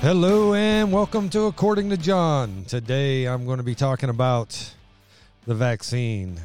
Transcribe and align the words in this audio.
Hello 0.00 0.54
and 0.54 0.90
welcome 0.90 1.28
to 1.28 1.42
According 1.42 1.90
to 1.90 1.96
John. 1.98 2.64
Today 2.66 3.26
I'm 3.26 3.44
going 3.44 3.58
to 3.58 3.62
be 3.62 3.74
talking 3.74 4.08
about 4.08 4.72
the 5.46 5.54
vaccine. 5.54 6.40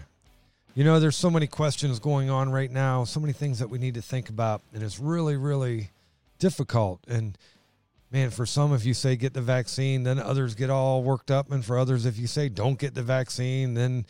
You 0.73 0.83
know, 0.83 0.99
there's 0.99 1.15
so 1.15 1.29
many 1.29 1.47
questions 1.47 1.99
going 1.99 2.29
on 2.29 2.51
right 2.51 2.69
now, 2.69 3.05
so 3.05 3.21
many 3.21 3.31
things 3.31 3.59
that 3.59 3.69
we 3.69 3.77
need 3.77 3.93
to 3.93 4.01
think 4.01 4.27
about, 4.27 4.61
and 4.73 4.83
it's 4.83 4.99
really, 4.99 5.37
really 5.37 5.91
difficult. 6.37 6.99
And 7.07 7.37
man, 8.11 8.29
for 8.29 8.45
some, 8.45 8.73
if 8.73 8.83
you 8.83 8.93
say 8.93 9.15
get 9.15 9.33
the 9.33 9.39
vaccine, 9.39 10.03
then 10.03 10.19
others 10.19 10.53
get 10.53 10.69
all 10.69 11.01
worked 11.01 11.31
up. 11.31 11.49
And 11.49 11.63
for 11.63 11.79
others, 11.79 12.05
if 12.05 12.17
you 12.17 12.27
say 12.27 12.49
don't 12.49 12.77
get 12.77 12.93
the 12.93 13.03
vaccine, 13.03 13.73
then 13.73 14.05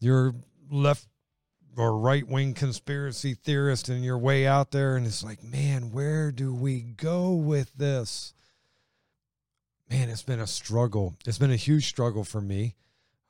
you're 0.00 0.34
left 0.70 1.06
or 1.76 1.98
right 1.98 2.26
wing 2.26 2.54
conspiracy 2.54 3.34
theorist 3.34 3.90
and 3.90 4.02
you're 4.02 4.16
way 4.16 4.46
out 4.46 4.70
there. 4.70 4.96
And 4.96 5.06
it's 5.06 5.22
like, 5.22 5.44
man, 5.44 5.92
where 5.92 6.32
do 6.32 6.54
we 6.54 6.80
go 6.80 7.34
with 7.34 7.74
this? 7.74 8.32
Man, 9.90 10.08
it's 10.08 10.22
been 10.22 10.40
a 10.40 10.46
struggle. 10.46 11.14
It's 11.26 11.38
been 11.38 11.50
a 11.50 11.56
huge 11.56 11.86
struggle 11.86 12.24
for 12.24 12.40
me, 12.40 12.74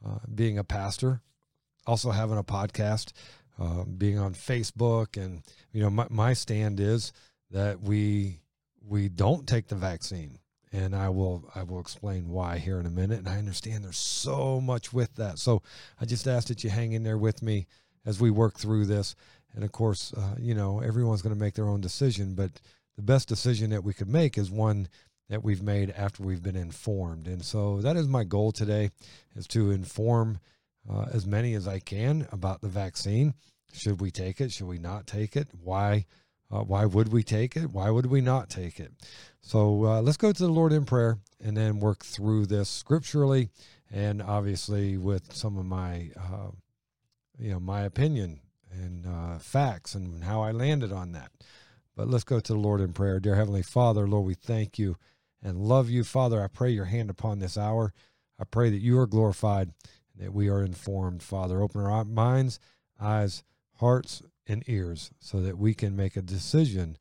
uh, 0.05 0.19
being 0.34 0.59
a 0.59 0.65
pastor, 0.65 1.20
also 1.87 2.10
having 2.10 2.38
a 2.38 2.45
podcast, 2.45 3.12
uh, 3.59 3.84
being 3.84 4.19
on 4.19 4.34
Facebook, 4.34 5.23
and 5.23 5.42
you 5.73 5.82
know, 5.82 5.91
my, 5.91 6.06
my 6.10 6.32
stand 6.32 6.80
is 6.80 7.12
that 7.51 7.80
we 7.80 8.41
we 8.87 9.09
don't 9.09 9.46
take 9.46 9.69
the 9.69 9.74
vaccine, 9.74 10.38
and 10.73 10.95
I 10.95 11.09
will 11.09 11.51
I 11.55 11.62
will 11.62 11.80
explain 11.80 12.29
why 12.29 12.59
here 12.59 12.79
in 12.79 12.87
a 12.87 12.91
minute. 12.91 13.18
And 13.18 13.29
I 13.29 13.38
understand 13.38 13.84
there's 13.84 13.96
so 13.96 14.60
much 14.60 14.93
with 14.93 15.15
that, 15.16 15.38
so 15.38 15.62
I 16.01 16.04
just 16.04 16.27
ask 16.27 16.48
that 16.48 16.65
you 16.65 16.70
hang 16.70 16.93
in 16.93 17.02
there 17.02 17.18
with 17.18 17.43
me 17.43 17.66
as 18.04 18.20
we 18.20 18.30
work 18.30 18.59
through 18.59 18.87
this. 18.87 19.15
And 19.54 19.65
of 19.65 19.73
course, 19.73 20.12
uh, 20.15 20.34
you 20.38 20.54
know, 20.54 20.80
everyone's 20.80 21.23
going 21.23 21.34
to 21.34 21.41
make 21.41 21.54
their 21.54 21.68
own 21.68 21.80
decision, 21.80 22.34
but 22.34 22.51
the 22.96 23.02
best 23.02 23.29
decision 23.29 23.70
that 23.70 23.84
we 23.84 23.95
could 23.95 24.09
make 24.09 24.37
is 24.38 24.51
one 24.51 24.88
that 25.29 25.43
we've 25.43 25.63
made 25.63 25.91
after 25.96 26.23
we've 26.23 26.43
been 26.43 26.57
informed. 26.57 27.27
And 27.27 27.45
so 27.45 27.80
that 27.80 27.96
is 27.96 28.07
my 28.07 28.24
goal 28.24 28.52
today 28.52 28.91
is 29.35 29.46
to 29.49 29.71
inform 29.71 30.38
uh, 30.88 31.07
as 31.13 31.27
many 31.27 31.55
as 31.55 31.66
I 31.66 31.80
can 31.80 32.29
about 32.30 32.60
the 32.60 32.69
vaccine. 32.69 33.35
Should 33.73 34.01
we 34.01 34.10
take 34.10 34.41
it? 34.41 34.52
Should 34.52 34.69
we 34.69 34.79
not 34.79 35.07
take 35.07 35.37
it? 35.37 35.49
Why? 35.63 36.07
Uh, 36.51 36.60
why 36.60 36.85
would 36.85 37.13
we 37.13 37.24
take 37.24 37.57
it? 37.57 37.73
Why 37.73 37.91
would 37.91 38.07
we 38.07 38.21
not 38.21 38.49
take 38.49 38.79
it? 38.79 38.93
So 39.41 39.85
uh, 39.85 40.01
let's 40.01 40.16
go 40.16 40.30
to 40.30 40.43
the 40.43 40.49
Lord 40.49 40.73
in 40.73 40.85
prayer 40.85 41.19
and 41.43 41.57
then 41.57 41.80
work 41.80 42.04
through 42.04 42.47
this 42.47 42.69
scripturally 42.69 43.49
and 43.91 44.23
obviously 44.23 44.97
with 44.97 45.35
some 45.35 45.59
of 45.59 45.66
my, 45.66 46.10
uh, 46.16 46.51
you 47.38 47.51
know, 47.51 47.60
my 47.60 47.82
opinion 47.82 48.41
and 48.71 49.07
uh, 49.07 49.38
facts 49.38 49.95
and 49.95 50.23
how 50.23 50.41
I 50.41 50.52
landed 50.52 50.93
on 50.93 51.13
that. 51.13 51.32
But 51.97 52.09
let's 52.09 52.24
go 52.24 52.38
to 52.38 52.52
the 52.52 52.59
Lord 52.59 52.80
in 52.80 52.93
prayer. 52.93 53.19
Dear 53.19 53.35
Heavenly 53.35 53.63
Father, 53.63 54.07
Lord, 54.07 54.27
we 54.27 54.35
thank 54.35 54.79
you 54.79 54.97
and 55.42 55.59
love 55.59 55.88
you. 55.90 56.04
Father, 56.04 56.42
I 56.42 56.48
pray 56.48 56.70
your 56.70 56.87
hand 56.87 57.10
upon 57.10 57.38
this 57.38 57.56
hour. 57.56 57.92
I 58.38 58.45
pray 58.45 58.70
that 58.70 58.80
you 58.80 58.98
are 58.98 59.06
glorified 59.06 59.73
and 60.15 60.24
that 60.26 60.32
we 60.32 60.48
are 60.48 60.62
informed. 60.62 61.23
Father, 61.23 61.62
open 61.62 61.80
our 61.80 62.04
minds, 62.04 62.59
eyes, 63.01 63.42
hearts, 63.74 64.22
and 64.47 64.62
ears 64.66 65.10
so 65.20 65.41
that 65.41 65.59
we 65.59 65.75
can 65.75 65.97
make 65.97 66.16
a 66.16 66.22
decision 66.22 66.97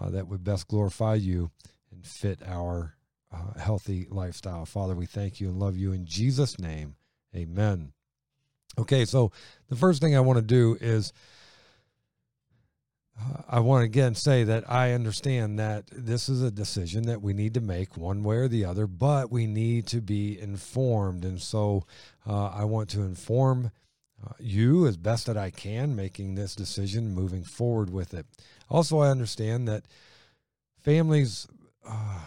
uh, 0.00 0.10
that 0.10 0.28
would 0.28 0.44
best 0.44 0.68
glorify 0.68 1.14
you 1.14 1.50
and 1.92 2.06
fit 2.06 2.40
our 2.46 2.96
uh, 3.32 3.58
healthy 3.58 4.06
lifestyle. 4.10 4.66
Father, 4.66 4.94
we 4.94 5.06
thank 5.06 5.40
you 5.40 5.48
and 5.48 5.58
love 5.58 5.76
you 5.76 5.92
in 5.92 6.04
Jesus' 6.04 6.58
name. 6.58 6.96
Amen. 7.34 7.92
Okay, 8.78 9.04
so 9.04 9.30
the 9.68 9.76
first 9.76 10.00
thing 10.00 10.16
I 10.16 10.20
want 10.20 10.38
to 10.38 10.44
do 10.44 10.76
is 10.80 11.12
I 13.48 13.60
want 13.60 13.82
to 13.82 13.84
again 13.86 14.14
say 14.14 14.44
that 14.44 14.70
I 14.70 14.92
understand 14.92 15.58
that 15.58 15.84
this 15.90 16.28
is 16.28 16.42
a 16.42 16.50
decision 16.50 17.06
that 17.06 17.20
we 17.20 17.32
need 17.32 17.54
to 17.54 17.60
make 17.60 17.96
one 17.96 18.22
way 18.22 18.36
or 18.36 18.48
the 18.48 18.64
other, 18.64 18.86
but 18.86 19.30
we 19.30 19.46
need 19.46 19.86
to 19.88 20.00
be 20.00 20.38
informed. 20.38 21.24
And 21.24 21.40
so 21.40 21.84
uh, 22.26 22.48
I 22.48 22.64
want 22.64 22.88
to 22.90 23.02
inform 23.02 23.72
uh, 24.24 24.32
you 24.38 24.86
as 24.86 24.96
best 24.96 25.26
that 25.26 25.36
I 25.36 25.50
can, 25.50 25.96
making 25.96 26.34
this 26.34 26.54
decision, 26.54 27.14
moving 27.14 27.42
forward 27.42 27.90
with 27.90 28.14
it. 28.14 28.26
Also, 28.68 28.98
I 28.98 29.08
understand 29.10 29.66
that 29.68 29.84
families. 30.78 31.46
Uh, 31.86 32.20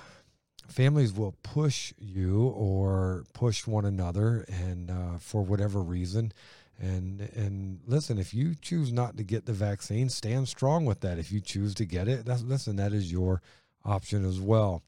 families 0.68 1.14
will 1.14 1.36
push 1.44 1.94
you 2.00 2.48
or 2.48 3.26
push 3.34 3.68
one 3.68 3.86
another 3.86 4.44
and 4.48 4.90
uh, 4.90 5.18
for 5.20 5.44
whatever 5.44 5.82
reason 5.82 6.34
and 6.79 7.22
and 7.35 7.79
listen, 7.85 8.17
if 8.17 8.34
you 8.34 8.56
choose 8.56 8.91
not 8.91 9.17
to 9.17 9.23
get 9.23 9.45
the 9.45 9.53
vaccine, 9.53 10.09
stand 10.09 10.47
strong 10.47 10.85
with 10.85 11.01
that. 11.01 11.19
If 11.19 11.31
you 11.31 11.39
choose 11.39 11.73
to 11.75 11.85
get 11.85 12.07
it, 12.07 12.25
that's 12.25 12.44
listen, 12.44 12.75
that 12.78 12.94
is 12.94 13.11
your 13.11 13.41
option 13.85 14.25
as 14.25 14.39
well. 14.39 14.81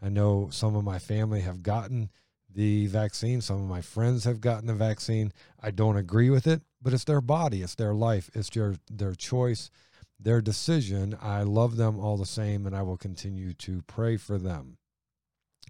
I 0.00 0.08
know 0.08 0.48
some 0.50 0.76
of 0.76 0.84
my 0.84 0.98
family 0.98 1.40
have 1.40 1.62
gotten 1.62 2.10
the 2.54 2.86
vaccine. 2.86 3.40
Some 3.40 3.62
of 3.62 3.68
my 3.68 3.80
friends 3.80 4.24
have 4.24 4.40
gotten 4.40 4.66
the 4.66 4.74
vaccine. 4.74 5.32
I 5.60 5.70
don't 5.70 5.96
agree 5.96 6.30
with 6.30 6.46
it, 6.46 6.62
but 6.80 6.92
it's 6.92 7.04
their 7.04 7.20
body, 7.20 7.62
it's 7.62 7.74
their 7.74 7.94
life, 7.94 8.30
it's 8.34 8.50
their 8.50 8.76
their 8.90 9.14
choice, 9.14 9.70
their 10.18 10.40
decision. 10.40 11.16
I 11.20 11.42
love 11.42 11.76
them 11.76 11.98
all 11.98 12.16
the 12.16 12.26
same, 12.26 12.66
and 12.66 12.76
I 12.76 12.82
will 12.82 12.96
continue 12.96 13.52
to 13.54 13.82
pray 13.82 14.16
for 14.16 14.38
them. 14.38 14.78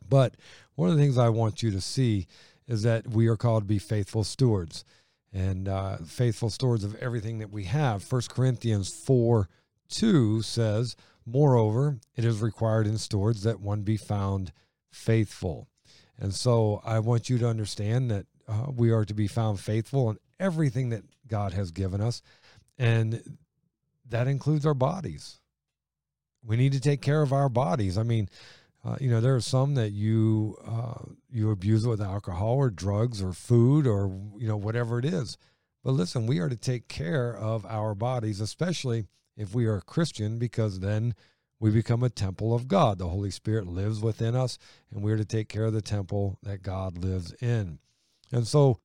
But 0.09 0.35
one 0.75 0.91
of 0.91 0.97
the 0.97 1.03
things 1.03 1.19
I 1.19 1.29
want 1.29 1.63
you 1.63 1.71
to 1.71 1.81
see 1.81 2.27
is 2.67 2.83
that 2.83 3.09
we 3.09 3.29
are 3.29 3.37
called 3.37 3.65
to 3.65 3.69
be 3.69 3.79
faithful 3.79 4.25
stewards 4.25 4.85
and 5.33 5.69
uh, 5.69 5.99
faithful 5.99 6.51
stewards 6.51 6.85
of 6.85 6.95
everything 6.97 7.39
that 7.39 7.51
we 7.51 7.65
have. 7.65 8.03
First 8.03 8.31
Corinthians 8.35 8.91
4 8.91 9.49
2 9.89 10.43
says, 10.43 10.97
Moreover, 11.25 11.99
it 12.17 12.25
is 12.25 12.41
required 12.41 12.87
in 12.87 12.99
stewards 12.99 13.43
that 13.43 13.61
one 13.61 13.83
be 13.83 13.97
found 13.97 14.53
faithful. 14.91 15.69
And 16.19 16.35
so 16.35 16.83
I 16.85 16.99
want 16.99 17.31
you 17.31 17.39
to 17.39 17.49
understand 17.49 18.11
that 18.11 18.27
uh, 18.49 18.67
we 18.75 18.91
are 18.91 19.05
to 19.05 19.15
be 19.15 19.27
found 19.27 19.61
faithful 19.61 20.11
in 20.11 20.19
everything 20.41 20.91
that 20.91 21.05
God 21.27 21.53
has 21.53 21.71
given 21.71 22.01
us. 22.01 22.23
And 22.79 23.39
that 24.09 24.27
includes 24.29 24.67
our 24.67 24.75
bodies. 24.75 25.41
We 26.45 26.57
need 26.57 26.73
to 26.73 26.81
take 26.81 27.01
care 27.01 27.23
of 27.23 27.33
our 27.33 27.49
bodies. 27.49 27.97
I 27.97 28.03
mean, 28.03 28.29
uh, 28.85 28.97
you 29.01 29.09
know, 29.09 29.21
there 29.21 29.37
are 29.37 29.41
some 29.41 29.75
that 29.75 29.91
you 29.91 30.57
uh, 30.67 31.05
you 31.31 31.51
abuse 31.51 31.85
it 31.85 31.89
with 31.89 32.01
alcohol 32.01 32.57
or 32.57 32.71
drugs 32.71 33.23
or 33.23 33.33
food 33.33 33.87
or 33.87 34.09
you 34.37 34.49
know 34.49 34.57
whatever 34.57 34.99
it 34.99 35.05
is. 35.05 35.39
But 35.85 35.93
listen, 35.93 36.27
we 36.27 36.39
are 36.39 36.49
to 36.49 36.57
take 36.57 36.89
care 36.89 37.37
of 37.37 37.65
our 37.67 37.95
bodies, 37.95 38.41
especially 38.41 39.07
if 39.37 39.55
we 39.55 39.67
are 39.67 39.77
a 39.77 39.83
Christian, 39.83 40.39
because 40.39 40.81
then 40.81 41.15
we 41.61 41.71
become 41.71 42.03
a 42.03 42.11
temple 42.11 42.55
of 42.55 42.67
God. 42.67 42.99
The 42.99 43.09
Holy 43.09 43.31
Spirit 43.31 43.67
lives 43.69 44.01
within 44.01 44.35
us, 44.35 44.59
and 44.91 45.03
we're 45.03 45.17
to 45.17 45.25
take 45.25 45.49
care 45.49 45.65
of 45.65 45.73
the 45.73 45.83
temple 45.83 46.39
that 46.43 46.63
God 46.63 46.99
lives 46.99 47.33
in. 47.41 47.79
And 48.33 48.47
so, 48.49 48.81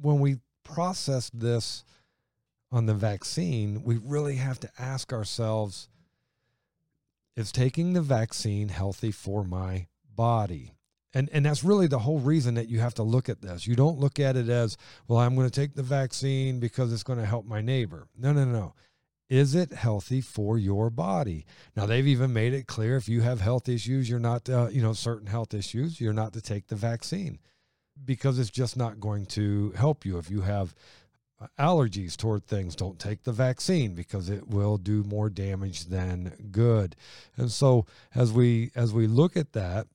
when 0.00 0.18
we 0.18 0.38
process 0.64 1.30
this 1.32 1.84
on 2.72 2.86
the 2.86 2.94
vaccine, 2.94 3.84
we 3.84 3.98
really 3.98 4.36
have 4.36 4.58
to 4.60 4.70
ask 4.78 5.12
ourselves 5.12 5.88
is 7.36 7.52
taking 7.52 7.92
the 7.92 8.02
vaccine 8.02 8.68
healthy 8.68 9.10
for 9.10 9.44
my 9.44 9.86
body? 10.14 10.72
And, 11.14 11.28
and 11.32 11.44
that's 11.44 11.62
really 11.62 11.86
the 11.86 11.98
whole 11.98 12.20
reason 12.20 12.54
that 12.54 12.68
you 12.68 12.80
have 12.80 12.94
to 12.94 13.02
look 13.02 13.28
at 13.28 13.42
this. 13.42 13.66
You 13.66 13.76
don't 13.76 13.98
look 13.98 14.18
at 14.18 14.36
it 14.36 14.48
as, 14.48 14.76
well, 15.06 15.18
I'm 15.18 15.34
going 15.34 15.48
to 15.48 15.60
take 15.60 15.74
the 15.74 15.82
vaccine 15.82 16.58
because 16.58 16.92
it's 16.92 17.02
going 17.02 17.18
to 17.18 17.26
help 17.26 17.44
my 17.44 17.60
neighbor. 17.60 18.08
No, 18.16 18.32
no, 18.32 18.44
no. 18.44 18.74
Is 19.28 19.54
it 19.54 19.72
healthy 19.72 20.20
for 20.20 20.58
your 20.58 20.90
body? 20.90 21.46
Now, 21.76 21.86
they've 21.86 22.06
even 22.06 22.32
made 22.32 22.52
it 22.54 22.66
clear 22.66 22.96
if 22.96 23.08
you 23.08 23.22
have 23.22 23.40
health 23.40 23.68
issues, 23.68 24.08
you're 24.08 24.18
not, 24.18 24.48
uh, 24.48 24.68
you 24.70 24.82
know, 24.82 24.92
certain 24.92 25.26
health 25.26 25.54
issues, 25.54 26.00
you're 26.00 26.12
not 26.12 26.32
to 26.34 26.42
take 26.42 26.66
the 26.66 26.76
vaccine 26.76 27.38
because 28.04 28.38
it's 28.38 28.50
just 28.50 28.76
not 28.76 29.00
going 29.00 29.26
to 29.26 29.72
help 29.72 30.04
you. 30.04 30.18
If 30.18 30.30
you 30.30 30.42
have 30.42 30.74
allergies 31.58 32.16
toward 32.16 32.46
things. 32.46 32.76
Don't 32.76 32.98
take 32.98 33.22
the 33.22 33.32
vaccine 33.32 33.94
because 33.94 34.28
it 34.28 34.48
will 34.48 34.76
do 34.76 35.02
more 35.04 35.28
damage 35.30 35.86
than 35.86 36.48
good. 36.50 36.96
And 37.36 37.50
so 37.50 37.86
as 38.14 38.32
we 38.32 38.70
as 38.74 38.92
we 38.92 39.06
look 39.06 39.36
at 39.36 39.52
that, 39.52 39.86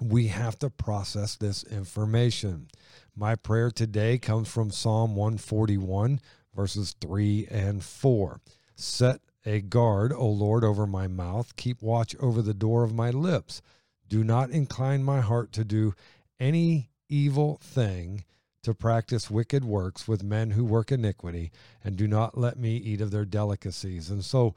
we 0.00 0.28
have 0.28 0.58
to 0.60 0.70
process 0.70 1.36
this 1.36 1.62
information. 1.64 2.68
My 3.14 3.34
prayer 3.34 3.70
today 3.70 4.18
comes 4.18 4.48
from 4.48 4.70
Psalm 4.70 5.14
141 5.14 6.20
verses 6.54 6.94
3 7.00 7.48
and 7.50 7.82
4. 7.82 8.40
Set 8.74 9.20
a 9.44 9.60
guard, 9.60 10.12
O 10.12 10.28
Lord, 10.28 10.64
over 10.64 10.86
my 10.86 11.08
mouth, 11.08 11.56
keep 11.56 11.82
watch 11.82 12.14
over 12.20 12.42
the 12.42 12.54
door 12.54 12.84
of 12.84 12.94
my 12.94 13.10
lips. 13.10 13.62
Do 14.08 14.22
not 14.22 14.50
incline 14.50 15.02
my 15.02 15.20
heart 15.20 15.52
to 15.52 15.64
do 15.64 15.94
any 16.38 16.90
evil 17.08 17.58
thing 17.62 18.24
to 18.62 18.74
practice 18.74 19.30
wicked 19.30 19.64
works 19.64 20.06
with 20.06 20.22
men 20.22 20.52
who 20.52 20.64
work 20.64 20.92
iniquity, 20.92 21.50
and 21.84 21.96
do 21.96 22.06
not 22.06 22.38
let 22.38 22.58
me 22.58 22.76
eat 22.76 23.00
of 23.00 23.10
their 23.10 23.24
delicacies. 23.24 24.10
And 24.10 24.24
so, 24.24 24.54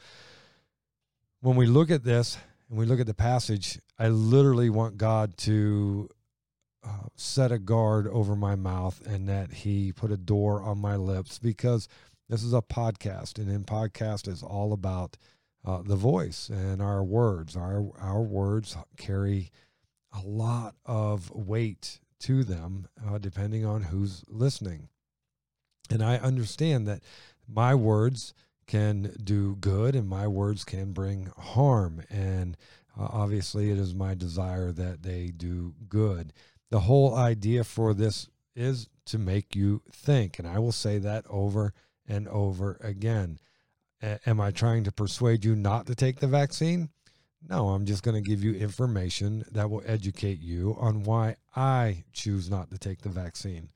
when 1.42 1.56
we 1.56 1.66
look 1.66 1.92
at 1.92 2.04
this 2.04 2.38
and 2.70 2.78
we 2.78 2.86
look 2.86 3.00
at 3.00 3.08
the 3.08 3.14
passage, 3.14 3.80
I 3.98 4.10
literally 4.10 4.70
want 4.70 4.98
God 4.98 5.38
to 5.40 6.10
uh, 6.84 7.08
set 7.16 7.52
a 7.52 7.60
guard 7.60 8.08
over 8.08 8.36
my 8.36 8.56
mouth 8.56 9.02
and 9.06 9.28
that 9.28 9.52
He 9.52 9.92
put 9.92 10.12
a 10.12 10.18
door 10.18 10.62
on 10.62 10.78
my 10.78 10.96
lips 10.96 11.40
because 11.40 11.88
this 12.30 12.44
is 12.44 12.54
a 12.54 12.62
podcast, 12.62 13.38
and 13.38 13.50
in 13.50 13.64
podcast 13.64 14.28
is 14.28 14.42
all 14.42 14.74
about 14.74 15.18
uh, 15.64 15.82
the 15.84 15.96
voice 15.96 16.50
and 16.50 16.82
our 16.82 17.04
words. 17.04 17.56
Our 17.56 17.92
our 18.00 18.22
words 18.22 18.78
carry 18.98 19.52
a 20.12 20.26
lot 20.26 20.76
of 20.86 21.32
weight 21.32 22.00
to 22.22 22.44
them, 22.44 22.88
uh, 23.06 23.18
depending 23.18 23.66
on 23.66 23.84
who's 23.84 24.24
listening. 24.28 24.90
And 25.90 26.04
I 26.04 26.18
understand 26.18 26.88
that 26.88 27.04
my 27.48 27.76
words 27.76 28.34
can 28.68 29.14
do 29.24 29.56
good 29.58 29.96
and 29.96 30.08
my 30.08 30.28
words 30.28 30.64
can 30.64 30.94
bring 30.94 31.32
harm. 31.38 32.04
And 32.10 32.58
uh, 33.00 33.08
obviously, 33.12 33.70
it 33.72 33.78
is 33.78 33.94
my 33.94 34.16
desire 34.16 34.72
that 34.72 35.04
they 35.04 35.32
do 35.36 35.76
good. 35.88 36.34
The 36.72 36.82
whole 36.82 37.16
idea 37.16 37.64
for 37.64 37.94
this 37.94 38.28
is 38.56 38.88
to 39.06 39.20
make 39.20 39.56
you 39.56 39.82
think. 39.92 40.40
And 40.40 40.48
I 40.48 40.60
will 40.60 40.72
say 40.72 40.98
that 41.00 41.26
over 41.30 41.74
and 42.08 42.28
over 42.28 42.80
again. 42.82 43.40
A- 44.02 44.20
am 44.26 44.42
I 44.42 44.52
trying 44.52 44.84
to 44.86 44.92
persuade 44.92 45.46
you 45.46 45.56
not 45.56 45.86
to 45.88 45.96
take 45.96 46.20
the 46.20 46.28
vaccine? 46.28 46.90
No, 47.48 47.70
I'm 47.70 47.86
just 47.86 48.02
going 48.02 48.16
to 48.22 48.28
give 48.28 48.44
you 48.44 48.54
information 48.54 49.46
that 49.52 49.70
will 49.70 49.84
educate 49.86 50.40
you 50.40 50.76
on 50.80 51.04
why 51.04 51.36
I 51.56 52.04
choose 52.14 52.50
not 52.50 52.72
to 52.72 52.78
take 52.78 53.02
the 53.02 53.10
vaccine. 53.10 53.70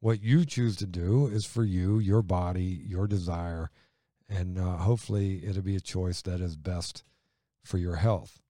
What 0.00 0.22
you 0.22 0.44
choose 0.44 0.76
to 0.76 0.86
do 0.86 1.26
is 1.26 1.44
for 1.44 1.64
you, 1.64 1.98
your 1.98 2.22
body, 2.22 2.82
your 2.86 3.06
desire, 3.06 3.70
and 4.28 4.58
uh, 4.58 4.76
hopefully 4.76 5.44
it'll 5.44 5.62
be 5.62 5.76
a 5.76 5.80
choice 5.80 6.22
that 6.22 6.40
is 6.40 6.56
best 6.56 7.02
for 7.64 7.78
your 7.78 7.96
health. 7.96 8.40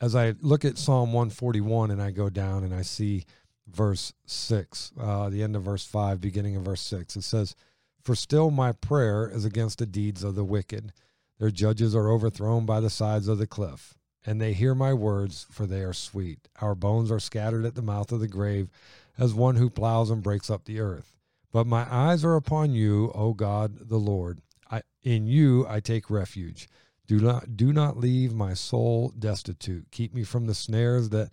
As 0.00 0.14
I 0.14 0.34
look 0.40 0.64
at 0.64 0.78
Psalm 0.78 1.12
141 1.12 1.90
and 1.90 2.02
I 2.02 2.10
go 2.10 2.28
down 2.28 2.64
and 2.64 2.74
I 2.74 2.82
see 2.82 3.24
verse 3.66 4.12
6, 4.26 4.92
uh, 5.00 5.30
the 5.30 5.42
end 5.42 5.56
of 5.56 5.62
verse 5.62 5.86
5, 5.86 6.20
beginning 6.20 6.56
of 6.56 6.64
verse 6.64 6.82
6, 6.82 7.16
it 7.16 7.22
says, 7.22 7.54
For 8.02 8.14
still 8.14 8.50
my 8.50 8.72
prayer 8.72 9.30
is 9.32 9.44
against 9.44 9.78
the 9.78 9.86
deeds 9.86 10.22
of 10.22 10.34
the 10.34 10.44
wicked 10.44 10.92
their 11.38 11.50
judges 11.50 11.94
are 11.94 12.10
overthrown 12.10 12.64
by 12.64 12.80
the 12.80 12.90
sides 12.90 13.28
of 13.28 13.38
the 13.38 13.46
cliff, 13.46 13.94
and 14.26 14.40
they 14.40 14.52
hear 14.52 14.74
my 14.74 14.92
words, 14.92 15.46
for 15.50 15.64
they 15.64 15.82
are 15.82 15.92
sweet. 15.92 16.48
Our 16.60 16.74
bones 16.74 17.10
are 17.10 17.20
scattered 17.20 17.64
at 17.64 17.76
the 17.76 17.82
mouth 17.82 18.10
of 18.12 18.20
the 18.20 18.28
grave, 18.28 18.68
as 19.16 19.32
one 19.32 19.56
who 19.56 19.70
plows 19.70 20.10
and 20.10 20.22
breaks 20.22 20.50
up 20.50 20.64
the 20.64 20.80
earth. 20.80 21.16
But 21.52 21.66
my 21.66 21.86
eyes 21.90 22.24
are 22.24 22.34
upon 22.34 22.72
you, 22.72 23.12
O 23.14 23.32
God 23.32 23.88
the 23.88 23.98
Lord. 23.98 24.42
I, 24.70 24.82
in 25.02 25.26
you 25.26 25.64
I 25.68 25.80
take 25.80 26.10
refuge. 26.10 26.68
Do 27.06 27.20
not 27.20 27.56
do 27.56 27.72
not 27.72 27.96
leave 27.96 28.34
my 28.34 28.52
soul 28.52 29.12
destitute. 29.16 29.86
Keep 29.92 30.12
me 30.12 30.24
from 30.24 30.46
the 30.46 30.54
snares 30.54 31.10
that 31.10 31.30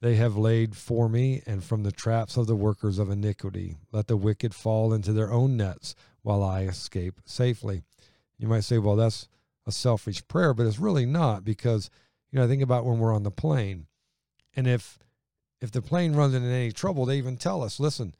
they 0.00 0.14
have 0.16 0.36
laid 0.36 0.76
for 0.76 1.08
me, 1.08 1.42
and 1.44 1.64
from 1.64 1.82
the 1.82 1.90
traps 1.90 2.36
of 2.36 2.46
the 2.46 2.54
workers 2.54 3.00
of 3.00 3.10
iniquity. 3.10 3.74
Let 3.90 4.06
the 4.06 4.16
wicked 4.16 4.54
fall 4.54 4.92
into 4.92 5.12
their 5.12 5.32
own 5.32 5.56
nets, 5.56 5.96
while 6.22 6.44
I 6.44 6.62
escape 6.62 7.20
safely. 7.24 7.82
You 8.38 8.46
might 8.46 8.64
say, 8.64 8.78
well, 8.78 8.94
that's 8.94 9.28
a 9.66 9.72
selfish 9.72 10.26
prayer, 10.28 10.54
but 10.54 10.66
it's 10.66 10.78
really 10.78 11.06
not 11.06 11.44
because, 11.44 11.90
you 12.30 12.38
know, 12.38 12.44
I 12.44 12.48
think 12.48 12.62
about 12.62 12.84
when 12.84 12.98
we're 12.98 13.14
on 13.14 13.22
the 13.22 13.30
plane. 13.30 13.86
And 14.56 14.66
if 14.66 14.98
if 15.60 15.70
the 15.72 15.82
plane 15.82 16.14
runs 16.14 16.34
into 16.34 16.48
any 16.48 16.72
trouble, 16.72 17.04
they 17.04 17.18
even 17.18 17.36
tell 17.36 17.62
us, 17.62 17.80
listen, 17.80 18.14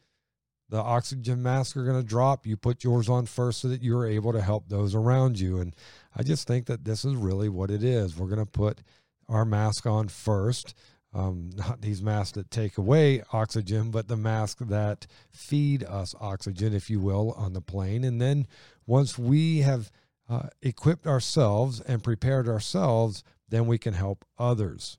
the 0.69 0.79
oxygen 0.79 1.43
masks 1.43 1.77
are 1.77 1.85
going 1.85 2.01
to 2.01 2.07
drop. 2.07 2.47
You 2.47 2.57
put 2.57 2.85
yours 2.85 3.09
on 3.09 3.27
first 3.27 3.61
so 3.61 3.69
that 3.69 3.83
you're 3.83 4.07
able 4.07 4.33
to 4.33 4.43
help 4.43 4.69
those 4.69 4.95
around 4.95 5.39
you. 5.39 5.61
And 5.61 5.75
I 6.17 6.23
just 6.23 6.47
think 6.47 6.67
that 6.67 6.85
this 6.85 7.05
is 7.05 7.15
really 7.15 7.49
what 7.49 7.71
it 7.71 7.83
is. 7.83 8.17
We're 8.17 8.27
going 8.27 8.45
to 8.45 8.51
put 8.51 8.83
our 9.29 9.45
mask 9.45 9.87
on 9.87 10.09
first. 10.09 10.75
Um, 11.15 11.51
not 11.57 11.81
these 11.81 12.03
masks 12.03 12.33
that 12.33 12.51
take 12.51 12.77
away 12.77 13.23
oxygen, 13.33 13.91
but 13.91 14.09
the 14.09 14.17
masks 14.17 14.63
that 14.67 15.07
feed 15.31 15.85
us 15.85 16.15
oxygen, 16.21 16.75
if 16.75 16.91
you 16.91 17.01
will, 17.01 17.33
on 17.33 17.53
the 17.53 17.63
plane. 17.63 18.05
And 18.05 18.21
then 18.21 18.47
once 18.87 19.19
we 19.19 19.59
have 19.59 19.91
uh, 20.29 20.49
equipped 20.61 21.07
ourselves 21.07 21.81
and 21.81 22.03
prepared 22.03 22.47
ourselves, 22.49 23.23
then 23.49 23.67
we 23.67 23.79
can 23.79 23.95
help 23.95 24.25
others. 24.39 24.99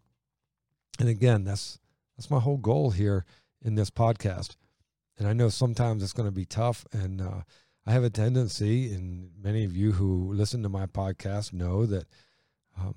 And 1.00 1.08
again, 1.08 1.44
that's 1.44 1.80
that's 2.18 2.32
my 2.32 2.40
whole 2.40 2.58
goal 2.58 2.92
here 2.92 3.26
in 3.62 3.76
this 3.76 3.90
podcast. 3.90 4.56
And 5.18 5.28
I 5.28 5.34
know 5.34 5.50
sometimes 5.50 6.04
it's 6.04 6.14
going 6.14 6.28
to 6.28 6.36
be 6.36 6.46
tough, 6.46 6.86
and 6.92 7.22
uh, 7.22 7.42
I 7.86 7.92
have 7.92 8.04
a 8.04 8.10
tendency, 8.10 8.94
and 8.94 9.32
many 9.42 9.66
of 9.66 9.76
you 9.76 9.94
who 9.94 10.34
listen 10.34 10.64
to 10.64 10.70
my 10.70 10.86
podcast 10.86 11.54
know 11.54 11.86
that, 11.86 12.08
um, 12.78 12.96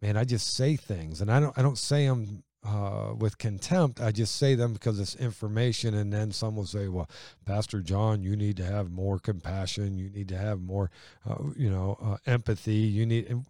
man, 0.00 0.16
I 0.16 0.24
just 0.24 0.54
say 0.54 0.76
things, 0.76 1.20
and 1.20 1.30
I 1.30 1.40
don't 1.40 1.56
I 1.58 1.62
don't 1.62 1.78
say 1.78 2.06
them 2.06 2.44
uh, 2.64 3.12
with 3.16 3.38
contempt. 3.38 4.00
I 4.00 4.10
just 4.10 4.36
say 4.36 4.54
them 4.54 4.72
because 4.72 4.98
it's 4.98 5.14
information. 5.16 5.94
And 5.94 6.12
then 6.12 6.32
some 6.32 6.56
will 6.56 6.66
say, 6.66 6.88
well, 6.88 7.08
Pastor 7.44 7.80
John, 7.80 8.22
you 8.22 8.36
need 8.36 8.56
to 8.56 8.64
have 8.64 8.90
more 8.90 9.18
compassion. 9.18 9.98
You 9.98 10.08
need 10.08 10.28
to 10.28 10.38
have 10.38 10.60
more, 10.60 10.90
uh, 11.28 11.36
you 11.56 11.70
know, 11.70 11.98
uh, 12.02 12.16
empathy. 12.26 12.74
You 12.74 13.06
need, 13.06 13.44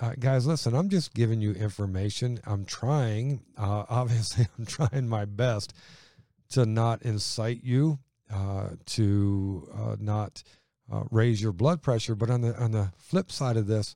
uh, 0.00 0.14
guys, 0.18 0.46
listen, 0.46 0.74
I'm 0.74 0.88
just 0.88 1.14
giving 1.14 1.40
you 1.40 1.52
information. 1.52 2.40
I'm 2.46 2.64
trying, 2.64 3.42
uh, 3.56 3.84
obviously, 3.90 4.46
I'm 4.58 4.66
trying 4.66 5.08
my 5.08 5.24
best 5.24 5.74
to 6.50 6.66
not 6.66 7.02
incite 7.02 7.62
you, 7.62 7.98
uh, 8.32 8.70
to 8.86 9.96
not 10.00 10.42
raise 11.10 11.40
your 11.40 11.52
blood 11.52 11.82
pressure. 11.82 12.14
But 12.14 12.30
on 12.30 12.40
the, 12.40 12.56
on 12.60 12.72
the 12.72 12.92
flip 12.98 13.30
side 13.30 13.56
of 13.56 13.66
this, 13.68 13.94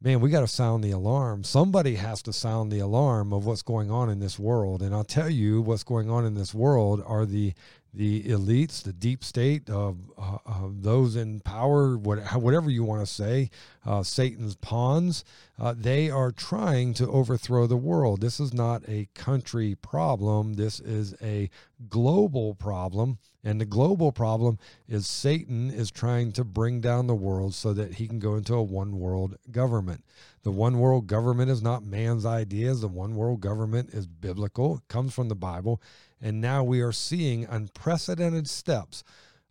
man, 0.00 0.20
we 0.20 0.30
got 0.30 0.40
to 0.40 0.48
sound 0.48 0.82
the 0.82 0.90
alarm. 0.90 1.44
Somebody 1.44 1.96
has 1.96 2.22
to 2.22 2.32
sound 2.32 2.72
the 2.72 2.78
alarm 2.78 3.32
of 3.32 3.44
what's 3.44 3.62
going 3.62 3.90
on 3.90 4.08
in 4.08 4.18
this 4.18 4.38
world. 4.38 4.82
And 4.82 4.94
I'll 4.94 5.04
tell 5.04 5.28
you 5.28 5.60
what's 5.60 5.84
going 5.84 6.10
on 6.10 6.24
in 6.24 6.34
this 6.34 6.54
world 6.54 7.02
are 7.04 7.26
the 7.26 7.52
the 7.92 8.22
elites, 8.24 8.82
the 8.82 8.92
deep 8.92 9.24
state 9.24 9.68
of, 9.68 9.98
uh, 10.16 10.38
of 10.46 10.82
those 10.82 11.16
in 11.16 11.40
power, 11.40 11.96
what, 11.98 12.20
whatever 12.34 12.70
you 12.70 12.84
want 12.84 13.00
to 13.00 13.12
say, 13.12 13.50
uh, 13.84 14.02
Satan's 14.02 14.54
pawns, 14.54 15.24
uh, 15.58 15.74
they 15.76 16.08
are 16.08 16.30
trying 16.30 16.94
to 16.94 17.08
overthrow 17.08 17.66
the 17.66 17.76
world. 17.76 18.20
This 18.20 18.38
is 18.38 18.54
not 18.54 18.82
a 18.88 19.08
country 19.14 19.74
problem. 19.74 20.54
This 20.54 20.78
is 20.78 21.14
a 21.20 21.50
global 21.88 22.54
problem. 22.54 23.18
And 23.42 23.60
the 23.60 23.66
global 23.66 24.12
problem 24.12 24.58
is 24.86 25.06
Satan 25.06 25.70
is 25.70 25.90
trying 25.90 26.32
to 26.32 26.44
bring 26.44 26.80
down 26.80 27.06
the 27.06 27.14
world 27.14 27.54
so 27.54 27.72
that 27.72 27.94
he 27.94 28.06
can 28.06 28.18
go 28.18 28.36
into 28.36 28.54
a 28.54 28.62
one 28.62 28.98
world 29.00 29.36
government. 29.50 30.04
The 30.42 30.50
one 30.50 30.78
world 30.78 31.06
government 31.06 31.50
is 31.50 31.62
not 31.62 31.82
man's 31.82 32.26
ideas. 32.26 32.82
The 32.82 32.88
one 32.88 33.16
world 33.16 33.40
government 33.40 33.90
is 33.94 34.06
biblical, 34.06 34.76
it 34.76 34.88
comes 34.88 35.14
from 35.14 35.28
the 35.28 35.34
Bible. 35.34 35.80
And 36.20 36.40
now 36.40 36.62
we 36.62 36.80
are 36.80 36.92
seeing 36.92 37.44
unprecedented 37.44 38.48
steps 38.48 39.02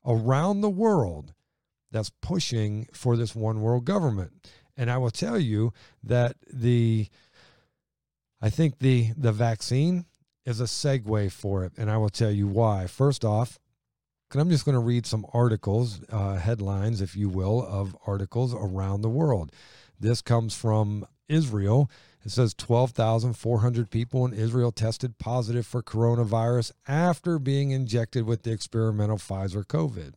around 0.05 0.61
the 0.61 0.69
world 0.69 1.33
that's 1.91 2.11
pushing 2.21 2.87
for 2.93 3.17
this 3.17 3.35
one 3.35 3.61
world 3.61 3.85
government. 3.85 4.31
And 4.77 4.89
I 4.89 4.97
will 4.97 5.11
tell 5.11 5.39
you 5.39 5.73
that 6.03 6.35
the 6.51 7.07
I 8.41 8.49
think 8.49 8.79
the 8.79 9.11
the 9.17 9.31
vaccine 9.31 10.05
is 10.45 10.61
a 10.61 10.65
segue 10.65 11.31
for 11.31 11.63
it, 11.65 11.73
and 11.77 11.91
I 11.91 11.97
will 11.97 12.09
tell 12.09 12.31
you 12.31 12.47
why. 12.47 12.87
First 12.87 13.25
off, 13.25 13.59
and 14.31 14.39
I'm 14.39 14.49
just 14.49 14.63
going 14.63 14.75
to 14.75 14.79
read 14.79 15.05
some 15.05 15.25
articles, 15.33 16.01
uh, 16.09 16.35
headlines, 16.35 17.01
if 17.01 17.15
you 17.15 17.29
will, 17.29 17.65
of 17.65 17.95
articles 18.05 18.53
around 18.53 19.01
the 19.01 19.09
world. 19.09 19.51
This 19.99 20.21
comes 20.21 20.55
from 20.55 21.05
Israel. 21.27 21.89
It 22.25 22.31
says 22.31 22.53
12,400 22.53 23.89
people 23.89 24.25
in 24.25 24.33
Israel 24.33 24.71
tested 24.71 25.17
positive 25.17 25.65
for 25.65 25.81
coronavirus 25.81 26.71
after 26.87 27.39
being 27.39 27.71
injected 27.71 28.25
with 28.25 28.43
the 28.43 28.51
experimental 28.51 29.17
Pfizer 29.17 29.63
COVID. 29.65 30.13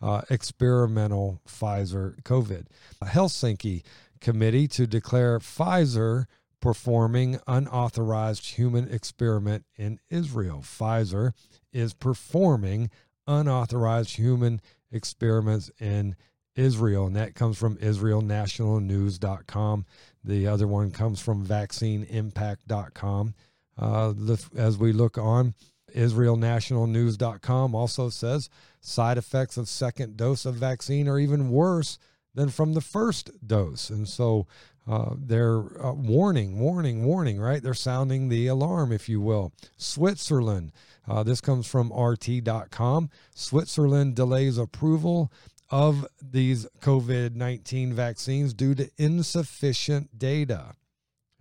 Uh, 0.00 0.22
experimental 0.30 1.40
Pfizer 1.48 2.20
COVID. 2.22 2.66
A 3.00 3.06
Helsinki 3.06 3.82
committee 4.20 4.68
to 4.68 4.86
declare 4.86 5.38
Pfizer 5.38 6.26
performing 6.60 7.38
unauthorized 7.46 8.46
human 8.46 8.88
experiment 8.90 9.64
in 9.76 9.98
Israel. 10.08 10.60
Pfizer 10.62 11.32
is 11.72 11.92
performing 11.94 12.90
unauthorized 13.26 14.16
human 14.16 14.60
experiments 14.90 15.70
in 15.78 16.16
Israel, 16.56 17.06
and 17.06 17.14
that 17.16 17.34
comes 17.34 17.58
from 17.58 17.76
IsraelNationalNews.com. 17.78 19.86
The 20.22 20.46
other 20.46 20.66
one 20.66 20.90
comes 20.90 21.20
from 21.20 21.46
VaccineImpact.com. 21.46 23.34
Uh, 23.76 24.14
as 24.56 24.78
we 24.78 24.92
look 24.92 25.18
on, 25.18 25.54
IsraelNationalNews.com 25.94 27.74
also 27.74 28.08
says 28.08 28.48
side 28.80 29.18
effects 29.18 29.56
of 29.56 29.68
second 29.68 30.16
dose 30.16 30.46
of 30.46 30.54
vaccine 30.54 31.08
are 31.08 31.18
even 31.18 31.50
worse 31.50 31.98
than 32.34 32.48
from 32.48 32.74
the 32.74 32.80
first 32.80 33.30
dose, 33.46 33.90
and 33.90 34.08
so 34.08 34.46
uh, 34.86 35.14
they're 35.16 35.60
uh, 35.84 35.92
warning, 35.92 36.58
warning, 36.58 37.04
warning. 37.04 37.40
Right? 37.40 37.62
They're 37.62 37.74
sounding 37.74 38.28
the 38.28 38.48
alarm, 38.48 38.92
if 38.92 39.08
you 39.08 39.20
will. 39.20 39.52
Switzerland. 39.76 40.72
Uh, 41.06 41.22
this 41.22 41.40
comes 41.40 41.66
from 41.66 41.92
RT.com. 41.92 43.10
Switzerland 43.34 44.16
delays 44.16 44.58
approval 44.58 45.30
of 45.70 46.06
these 46.20 46.66
COVID 46.80 47.34
19 47.34 47.92
vaccines 47.94 48.54
due 48.54 48.74
to 48.74 48.90
insufficient 48.98 50.18
data. 50.18 50.74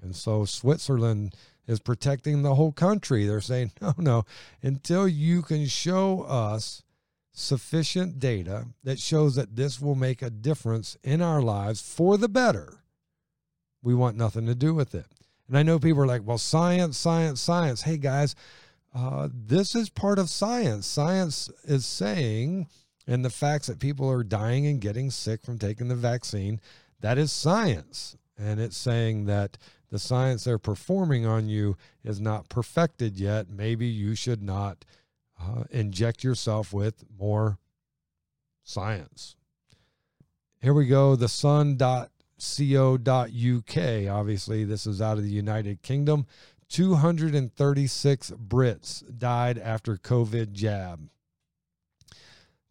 And 0.01 0.15
so 0.15 0.45
Switzerland 0.45 1.35
is 1.67 1.79
protecting 1.79 2.41
the 2.41 2.55
whole 2.55 2.71
country. 2.71 3.25
They're 3.25 3.41
saying, 3.41 3.71
no, 3.81 3.93
no, 3.97 4.25
until 4.61 5.07
you 5.07 5.41
can 5.41 5.65
show 5.67 6.21
us 6.23 6.83
sufficient 7.31 8.19
data 8.19 8.67
that 8.83 8.99
shows 8.99 9.35
that 9.35 9.55
this 9.55 9.81
will 9.81 9.95
make 9.95 10.21
a 10.21 10.29
difference 10.29 10.97
in 11.03 11.21
our 11.21 11.41
lives 11.41 11.81
for 11.81 12.17
the 12.17 12.29
better, 12.29 12.83
we 13.81 13.95
want 13.95 14.15
nothing 14.15 14.45
to 14.45 14.55
do 14.55 14.73
with 14.73 14.93
it. 14.93 15.07
And 15.47 15.57
I 15.57 15.63
know 15.63 15.79
people 15.79 16.03
are 16.03 16.07
like, 16.07 16.21
well, 16.23 16.37
science, 16.37 16.97
science, 16.97 17.41
science. 17.41 17.81
Hey, 17.81 17.97
guys, 17.97 18.35
uh, 18.95 19.29
this 19.33 19.75
is 19.75 19.89
part 19.89 20.19
of 20.19 20.29
science. 20.29 20.85
Science 20.85 21.49
is 21.65 21.85
saying, 21.85 22.67
and 23.07 23.23
the 23.23 23.29
facts 23.29 23.67
that 23.67 23.79
people 23.79 24.09
are 24.09 24.23
dying 24.23 24.65
and 24.65 24.81
getting 24.81 25.11
sick 25.11 25.41
from 25.41 25.59
taking 25.59 25.87
the 25.87 25.95
vaccine, 25.95 26.59
that 27.01 27.17
is 27.17 27.31
science. 27.31 28.15
And 28.37 28.59
it's 28.59 28.77
saying 28.77 29.25
that 29.25 29.57
the 29.91 29.99
science 29.99 30.43
they're 30.43 30.57
performing 30.57 31.25
on 31.25 31.49
you 31.49 31.77
is 32.03 32.19
not 32.19 32.49
perfected 32.49 33.19
yet. 33.19 33.49
Maybe 33.49 33.85
you 33.85 34.15
should 34.15 34.41
not 34.41 34.85
uh, 35.39 35.65
inject 35.69 36.23
yourself 36.23 36.73
with 36.73 37.03
more 37.19 37.59
science. 38.63 39.35
Here 40.61 40.73
we 40.73 40.87
go. 40.87 41.15
The 41.15 41.27
sun.co.uk. 41.27 41.87
Obviously, 44.09 44.63
this 44.63 44.87
is 44.87 45.01
out 45.01 45.17
of 45.17 45.23
the 45.23 45.29
United 45.29 45.81
Kingdom. 45.81 46.25
236 46.69 48.31
Brits 48.31 49.19
died 49.19 49.59
after 49.59 49.97
COVID 49.97 50.53
jab. 50.53 51.09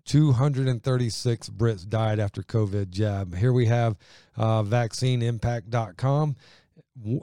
236 0.04 1.48
Brits 1.50 1.88
died 1.88 2.18
after 2.18 2.42
COVID 2.42 2.90
jab. 2.90 3.36
Here 3.36 3.52
we 3.52 3.66
have 3.66 3.96
uh, 4.36 4.62
vaccineimpact.com. 4.62 6.36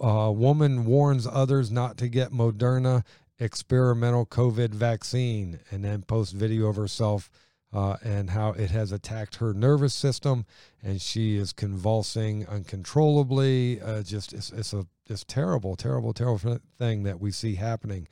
Uh, 0.01 0.31
woman 0.31 0.85
warns 0.85 1.27
others 1.27 1.71
not 1.71 1.97
to 1.97 2.07
get 2.07 2.31
Moderna 2.31 3.03
experimental 3.39 4.25
COVID 4.25 4.69
vaccine 4.69 5.59
and 5.71 5.83
then 5.83 6.01
post 6.01 6.33
video 6.33 6.67
of 6.67 6.75
herself 6.75 7.29
uh, 7.71 7.97
and 8.03 8.31
how 8.31 8.51
it 8.51 8.71
has 8.71 8.91
attacked 8.91 9.35
her 9.35 9.53
nervous 9.53 9.93
system 9.93 10.45
and 10.81 11.01
she 11.01 11.37
is 11.37 11.53
convulsing 11.53 12.47
uncontrollably. 12.47 13.79
Uh, 13.79 14.01
just 14.01 14.33
it's, 14.33 14.51
it's 14.51 14.73
a 14.73 14.85
it's 15.07 15.23
terrible, 15.23 15.75
terrible, 15.75 16.13
terrible 16.13 16.59
thing 16.77 17.03
that 17.03 17.19
we 17.19 17.31
see 17.31 17.55
happening 17.55 18.07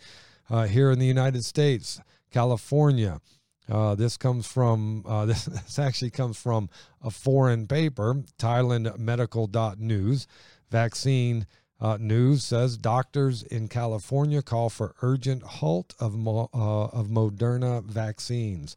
uh, 0.49 0.65
here 0.65 0.91
in 0.91 0.99
the 0.99 1.05
United 1.05 1.43
States, 1.43 1.99
California. 2.31 3.21
Uh, 3.69 3.95
this 3.95 4.17
comes 4.17 4.47
from 4.47 5.03
uh, 5.05 5.25
this, 5.25 5.45
this 5.45 5.79
actually 5.79 6.11
comes 6.11 6.37
from 6.37 6.69
a 7.01 7.09
foreign 7.09 7.67
paper, 7.67 8.23
Thailand 8.37 8.97
Medical.news. 8.97 10.27
Vaccine 10.69 11.45
uh, 11.79 11.97
news 11.99 12.43
says 12.43 12.77
doctors 12.77 13.43
in 13.43 13.67
California 13.67 14.41
call 14.41 14.69
for 14.69 14.95
urgent 15.01 15.43
halt 15.43 15.93
of 15.99 16.15
uh, 16.15 16.47
of 16.53 17.07
Moderna 17.07 17.83
vaccines. 17.83 18.75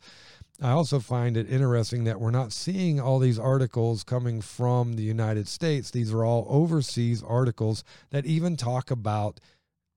I 0.63 0.73
also 0.73 1.01
find 1.01 1.39
it 1.39 1.51
interesting 1.51 2.05
that 2.05 2.21
we're 2.21 2.31
not 2.31 2.53
seeing 2.53 3.01
all 3.01 3.19
these 3.19 3.39
articles 3.39 4.05
coming 4.05 4.43
from 4.43 4.93
the 4.93 5.03
United 5.03 5.49
States. 5.49 5.91
These 5.91 6.13
are 6.13 6.23
all 6.23 6.47
overseas 6.51 7.23
articles 7.23 7.83
that 8.11 8.27
even 8.27 8.57
talk 8.59 8.91
about 8.91 9.41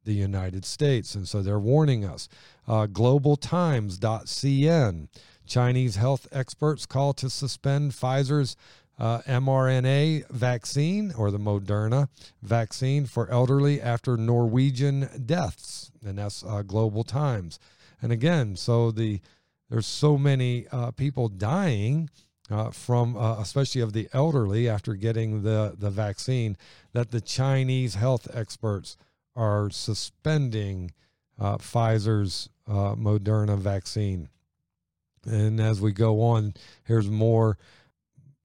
the 0.06 0.14
United 0.14 0.66
States. 0.66 1.16
And 1.16 1.28
so 1.28 1.42
they're 1.42 1.60
warning 1.60 2.06
us. 2.06 2.30
Uh, 2.68 2.88
GlobalTimes.cn 2.88 5.08
Chinese 5.46 5.98
health 5.98 6.28
experts 6.32 6.86
call 6.86 7.14
to 7.14 7.30
suspend 7.30 7.92
Pfizer's 7.92 8.56
uh, 9.00 9.20
mRNA 9.22 10.30
vaccine 10.30 11.12
or 11.18 11.32
the 11.32 11.40
Moderna 11.40 12.08
vaccine 12.42 13.06
for 13.06 13.30
elderly 13.30 13.82
after 13.82 14.16
Norwegian 14.16 15.10
deaths. 15.26 15.92
And 16.06 16.18
that's 16.18 16.44
uh, 16.44 16.62
Global 16.62 17.04
Times. 17.04 17.60
And 18.02 18.12
again, 18.12 18.56
so 18.56 18.92
the 18.92 19.22
there's 19.70 19.88
so 19.88 20.18
many 20.18 20.68
uh, 20.72 20.92
people 20.92 21.30
dying 21.30 22.10
uh, 22.52 22.70
from, 22.70 23.18
uh, 23.18 23.40
especially 23.40 23.82
of 23.82 23.94
the 23.94 24.08
elderly 24.14 24.70
after 24.70 24.94
getting 24.94 25.42
the, 25.42 25.74
the 25.78 25.90
vaccine, 25.90 26.58
that 26.92 27.10
the 27.10 27.22
Chinese 27.22 27.96
health 27.96 28.28
experts 28.36 28.98
are 29.36 29.70
suspending 29.70 30.92
uh, 31.40 31.58
Pfizer's 31.58 32.50
uh, 32.68 32.96
Moderna 32.96 33.58
vaccine. 33.58 34.30
And 35.26 35.60
as 35.60 35.82
we 35.82 35.92
go 35.92 36.22
on, 36.22 36.54
here's 36.84 37.10
more. 37.10 37.58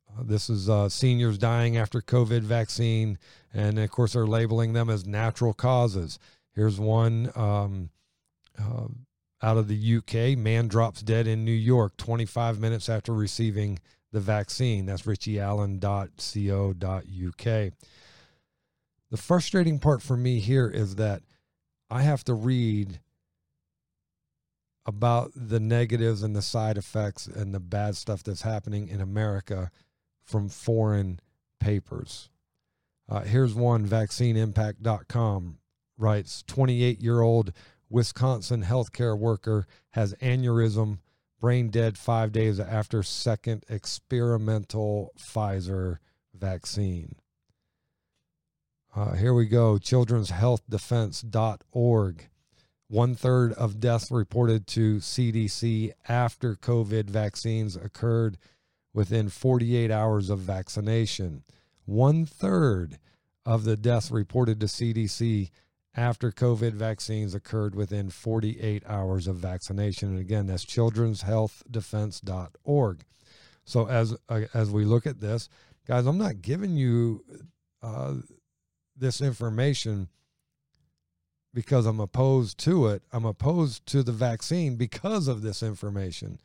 Uh, 0.08 0.22
this 0.22 0.48
is 0.48 0.70
seniors 0.92 1.38
dying 1.38 1.76
after 1.76 2.00
COVID 2.00 2.42
vaccine. 2.42 3.18
And 3.52 3.78
of 3.78 3.90
course, 3.90 4.12
they're 4.12 4.26
labeling 4.26 4.72
them 4.72 4.88
as 4.88 5.06
natural 5.06 5.54
causes. 5.54 6.18
Here's 6.54 6.78
one. 6.78 7.30
Um, 7.34 7.90
out 9.42 9.56
of 9.56 9.68
the 9.68 9.96
UK. 9.96 10.38
Man 10.38 10.68
drops 10.68 11.02
dead 11.02 11.26
in 11.26 11.44
New 11.44 11.50
York 11.52 11.96
25 11.96 12.60
minutes 12.60 12.88
after 12.88 13.12
receiving 13.12 13.78
the 14.12 14.20
vaccine. 14.20 14.86
That's 14.86 15.02
richieallen.co.uk. 15.02 17.72
The 19.10 19.16
frustrating 19.16 19.78
part 19.78 20.02
for 20.02 20.16
me 20.16 20.40
here 20.40 20.68
is 20.68 20.96
that 20.96 21.22
I 21.90 22.02
have 22.02 22.24
to 22.24 22.34
read 22.34 23.00
about 24.84 25.32
the 25.34 25.60
negatives 25.60 26.22
and 26.22 26.34
the 26.34 26.42
side 26.42 26.76
effects 26.78 27.26
and 27.26 27.54
the 27.54 27.60
bad 27.60 27.96
stuff 27.96 28.22
that's 28.22 28.42
happening 28.42 28.88
in 28.88 29.00
America 29.00 29.70
from 30.24 30.48
foreign 30.48 31.20
papers. 31.60 32.28
Uh, 33.08 33.20
here's 33.20 33.54
one 33.54 33.86
vaccineimpact.com 33.86 35.58
writes 35.96 36.44
28 36.46 37.00
year 37.00 37.20
old 37.20 37.52
Wisconsin 37.90 38.62
healthcare 38.62 39.18
worker 39.18 39.66
has 39.90 40.14
aneurysm, 40.14 40.98
brain 41.40 41.70
dead 41.70 41.96
five 41.96 42.32
days 42.32 42.60
after 42.60 43.02
second 43.02 43.64
experimental 43.68 45.12
Pfizer 45.18 45.98
vaccine. 46.34 47.16
Uh, 48.94 49.14
here 49.14 49.34
we 49.34 49.46
go 49.46 49.74
children'shealthdefense.org. 49.74 52.28
One 52.90 53.14
third 53.14 53.52
of 53.52 53.80
deaths 53.80 54.10
reported 54.10 54.66
to 54.68 54.96
CDC 54.96 55.92
after 56.08 56.54
COVID 56.54 57.10
vaccines 57.10 57.76
occurred 57.76 58.38
within 58.94 59.28
48 59.28 59.90
hours 59.90 60.30
of 60.30 60.38
vaccination. 60.38 61.42
One 61.84 62.24
third 62.24 62.98
of 63.44 63.64
the 63.64 63.76
deaths 63.76 64.10
reported 64.10 64.58
to 64.60 64.66
CDC 64.66 65.50
after 65.94 66.30
COVID 66.30 66.72
vaccines 66.72 67.34
occurred 67.34 67.74
within 67.74 68.08
48 68.08 68.82
hours 68.86 69.26
of 69.26 69.36
vaccination. 69.36 70.08
And 70.10 70.18
again, 70.18 70.46
that's 70.46 70.64
children'shealthdefense.org. 70.64 73.04
So 73.64 73.88
as 73.88 74.16
uh, 74.28 74.42
as 74.54 74.70
we 74.70 74.86
look 74.86 75.06
at 75.06 75.20
this, 75.20 75.50
guys, 75.86 76.06
I'm 76.06 76.16
not 76.16 76.40
giving 76.40 76.74
you 76.76 77.22
uh, 77.82 78.14
this 78.98 79.20
information 79.20 80.08
because 81.54 81.86
I'm 81.86 82.00
opposed 82.00 82.58
to 82.58 82.86
it. 82.88 83.02
I'm 83.12 83.24
opposed 83.24 83.86
to 83.86 84.02
the 84.02 84.12
vaccine 84.12 84.76
because 84.76 85.28
of 85.28 85.42
this 85.42 85.62
information. 85.62 86.38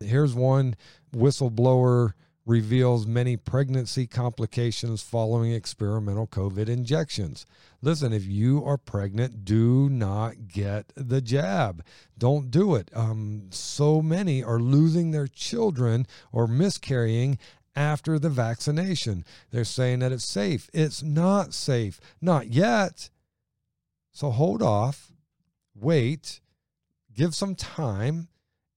Here's 0.00 0.34
one 0.34 0.76
whistleblower 1.14 2.14
reveals 2.46 3.06
many 3.06 3.36
pregnancy 3.36 4.06
complications 4.06 5.02
following 5.02 5.52
experimental 5.52 6.26
COVID 6.26 6.68
injections. 6.68 7.46
Listen, 7.82 8.12
if 8.12 8.26
you 8.26 8.64
are 8.64 8.76
pregnant, 8.76 9.44
do 9.44 9.88
not 9.88 10.48
get 10.48 10.92
the 10.96 11.20
jab. 11.20 11.84
Don't 12.18 12.50
do 12.50 12.74
it. 12.74 12.90
Um, 12.94 13.48
so 13.50 14.02
many 14.02 14.42
are 14.42 14.58
losing 14.58 15.10
their 15.10 15.28
children 15.28 16.06
or 16.32 16.46
miscarrying 16.46 17.38
after 17.74 18.18
the 18.18 18.30
vaccination. 18.30 19.24
They're 19.50 19.64
saying 19.64 20.00
that 20.00 20.12
it's 20.12 20.24
safe. 20.24 20.68
It's 20.72 21.02
not 21.02 21.54
safe. 21.54 22.00
Not 22.20 22.48
yet. 22.48 23.10
So 24.12 24.30
hold 24.30 24.62
off, 24.62 25.12
wait, 25.74 26.40
give 27.14 27.34
some 27.34 27.54
time 27.54 28.28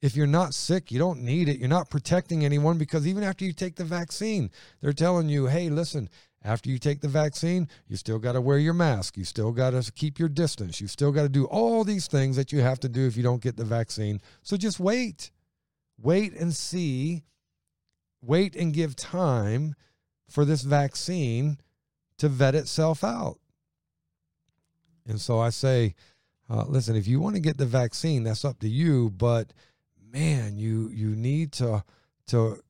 if 0.03 0.17
you're 0.17 0.27
not 0.27 0.53
sick, 0.53 0.91
you 0.91 0.99
don't 0.99 1.21
need 1.21 1.47
it. 1.47 1.59
You're 1.59 1.69
not 1.69 1.89
protecting 1.89 2.43
anyone 2.43 2.77
because 2.77 3.07
even 3.07 3.23
after 3.23 3.45
you 3.45 3.53
take 3.53 3.77
the 3.77 3.85
vaccine, 3.85 4.51
they're 4.81 4.91
telling 4.91 5.29
you, 5.29 5.45
hey, 5.45 5.69
listen, 5.69 6.09
after 6.43 6.69
you 6.69 6.77
take 6.77 6.99
the 6.99 7.07
vaccine, 7.07 7.69
you 7.87 7.95
still 7.95 8.19
got 8.19 8.33
to 8.33 8.41
wear 8.41 8.57
your 8.57 8.73
mask. 8.73 9.15
You 9.15 9.23
still 9.23 9.53
got 9.53 9.69
to 9.69 9.89
keep 9.93 10.19
your 10.19 10.27
distance. 10.27 10.81
You 10.81 10.87
still 10.89 11.13
got 11.13 11.21
to 11.21 11.29
do 11.29 11.45
all 11.45 11.85
these 11.85 12.07
things 12.07 12.35
that 12.35 12.51
you 12.51 12.59
have 12.59 12.81
to 12.81 12.89
do 12.89 13.07
if 13.07 13.15
you 13.15 13.23
don't 13.23 13.41
get 13.41 13.55
the 13.55 13.63
vaccine. 13.63 14.19
So 14.41 14.57
just 14.57 14.77
wait. 14.77 15.31
Wait 15.97 16.33
and 16.33 16.53
see. 16.53 17.23
Wait 18.25 18.55
and 18.55 18.73
give 18.73 18.95
time 18.95 19.75
for 20.29 20.45
this 20.45 20.61
vaccine 20.61 21.57
to 22.17 22.29
vet 22.29 22.55
itself 22.55 23.03
out. 23.03 23.37
And 25.05 25.19
so 25.19 25.39
I 25.39 25.49
say, 25.49 25.95
uh, 26.49 26.63
listen, 26.67 26.95
if 26.95 27.07
you 27.07 27.19
want 27.19 27.35
to 27.35 27.41
get 27.41 27.57
the 27.57 27.65
vaccine, 27.65 28.23
that's 28.23 28.45
up 28.45 28.59
to 28.59 28.69
you. 28.69 29.09
But 29.09 29.51
man, 30.11 30.57
you 30.57 30.89
you 30.89 31.15
need 31.15 31.51
to 31.53 31.83
to 32.27 32.61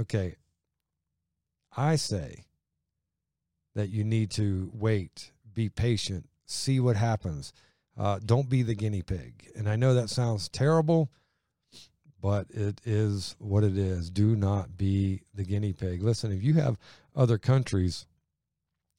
okay. 0.00 0.36
I 1.76 1.96
say 1.96 2.44
that 3.74 3.88
you 3.88 4.04
need 4.04 4.30
to 4.32 4.70
wait, 4.72 5.32
be 5.52 5.68
patient, 5.68 6.28
see 6.46 6.78
what 6.78 6.96
happens. 6.96 7.52
Uh, 7.96 8.20
don't 8.24 8.48
be 8.48 8.62
the 8.62 8.74
guinea 8.74 9.02
pig. 9.02 9.50
And 9.56 9.68
I 9.68 9.76
know 9.76 9.94
that 9.94 10.10
sounds 10.10 10.48
terrible, 10.48 11.10
but 12.24 12.46
it 12.52 12.80
is 12.86 13.36
what 13.38 13.64
it 13.64 13.76
is. 13.76 14.08
Do 14.08 14.34
not 14.34 14.78
be 14.78 15.20
the 15.34 15.44
guinea 15.44 15.74
pig. 15.74 16.02
Listen, 16.02 16.32
if 16.32 16.42
you 16.42 16.54
have 16.54 16.78
other 17.14 17.36
countries 17.36 18.06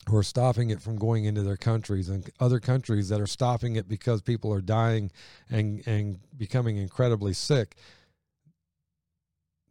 who 0.08 0.16
are 0.16 0.22
stopping 0.22 0.70
it 0.70 0.80
from 0.80 0.96
going 0.96 1.26
into 1.26 1.42
their 1.42 1.58
countries 1.58 2.08
and 2.08 2.30
other 2.40 2.60
countries 2.60 3.10
that 3.10 3.20
are 3.20 3.26
stopping 3.26 3.78
it 3.78 3.88
because 3.88 4.22
people 4.22 4.54
are 4.54 4.62
dying 4.62 5.10
and 5.50 5.82
and 5.88 6.20
becoming 6.38 6.78
incredibly 6.78 7.34
sick 7.34 7.76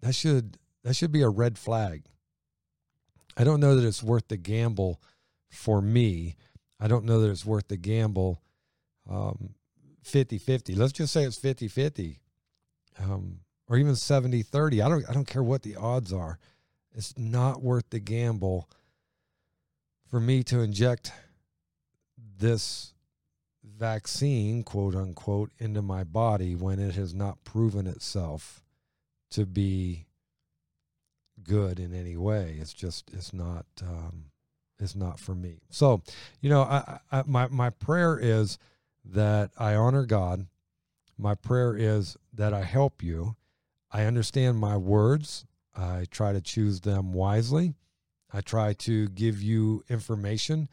that 0.01 0.17
should 0.17 0.59
that 0.83 0.97
should 0.97 1.13
be 1.13 1.23
a 1.23 1.29
red 1.29 1.57
flag 1.57 2.03
i 3.37 3.45
don't 3.45 3.61
know 3.61 3.77
that 3.77 3.87
it's 3.87 4.03
worth 4.03 4.27
the 4.27 4.37
gamble 4.37 5.01
for 5.49 5.81
me 5.81 6.35
i 6.81 6.89
don't 6.89 7.05
know 7.05 7.21
that 7.21 7.31
it's 7.31 7.47
worth 7.47 7.69
the 7.69 7.77
gamble 7.77 8.43
um 9.09 9.51
50 10.03 10.39
50 10.39 10.75
let's 10.75 10.93
just 10.93 11.13
say 11.13 11.23
it's 11.23 11.39
50 11.39 11.69
50 11.69 12.19
um, 13.01 13.41
or 13.69 13.77
even 13.77 13.97
70 13.97 14.43
30 14.43 14.83
i 14.83 14.89
don't 14.89 15.09
i 15.09 15.13
don't 15.13 15.27
care 15.27 15.43
what 15.43 15.63
the 15.63 15.77
odds 15.77 16.13
are 16.13 16.39
it's 16.95 17.17
not 17.19 17.63
worth 17.63 17.91
the 17.91 18.01
gamble 18.01 18.69
for 20.09 20.21
me 20.21 20.43
to 20.45 20.61
inject 20.61 21.13
this 22.39 22.95
vaccine, 23.65 24.63
quote 24.63 24.95
unquote, 24.95 25.51
into 25.59 25.83
my 25.83 26.05
body 26.05 26.55
when 26.55 26.79
it 26.79 26.95
has 26.95 27.15
not 27.15 27.43
proven 27.45 27.87
itself 27.87 28.63
to 29.31 29.47
be 29.47 30.07
good 31.43 31.81
in 31.81 31.95
any 31.95 32.17
way. 32.17 32.57
It's 32.61 32.73
just 32.73 33.11
it's 33.13 33.33
not 33.33 33.67
um, 33.83 34.27
it's 34.79 34.95
not 34.95 35.19
for 35.19 35.35
me. 35.35 35.61
So, 35.71 36.03
you 36.41 36.51
know, 36.51 36.63
I, 36.63 36.99
I, 37.11 37.23
my 37.27 37.49
my 37.49 37.71
prayer 37.71 38.19
is 38.21 38.59
that 39.05 39.51
I 39.59 39.75
honor 39.75 40.07
God. 40.07 40.47
My 41.17 41.35
prayer 41.35 41.77
is 41.77 42.17
that 42.33 42.53
I 42.53 42.63
help 42.63 43.03
you. 43.03 43.37
I 43.91 44.05
understand 44.05 44.59
my 44.59 44.77
words. 44.77 45.47
I 45.75 46.07
try 46.11 46.33
to 46.33 46.41
choose 46.41 46.81
them 46.81 47.13
wisely. 47.13 47.75
I 48.33 48.41
try 48.41 48.73
to 48.73 49.09
give 49.09 49.41
you 49.41 49.85
information 49.89 50.69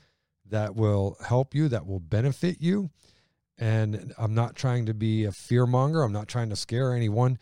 that 0.49 0.75
will 0.75 1.17
help 1.25 1.53
you, 1.53 1.67
that 1.69 1.85
will 1.85 1.99
benefit 1.99 2.59
you. 2.59 2.89
And 3.57 4.13
I'm 4.17 4.33
not 4.33 4.55
trying 4.55 4.87
to 4.87 4.93
be 4.93 5.25
a 5.25 5.31
fear 5.31 5.67
monger. 5.67 6.01
I'm 6.01 6.11
not 6.11 6.27
trying 6.27 6.49
to 6.49 6.55
scare 6.55 6.93
anyone. 6.95 7.37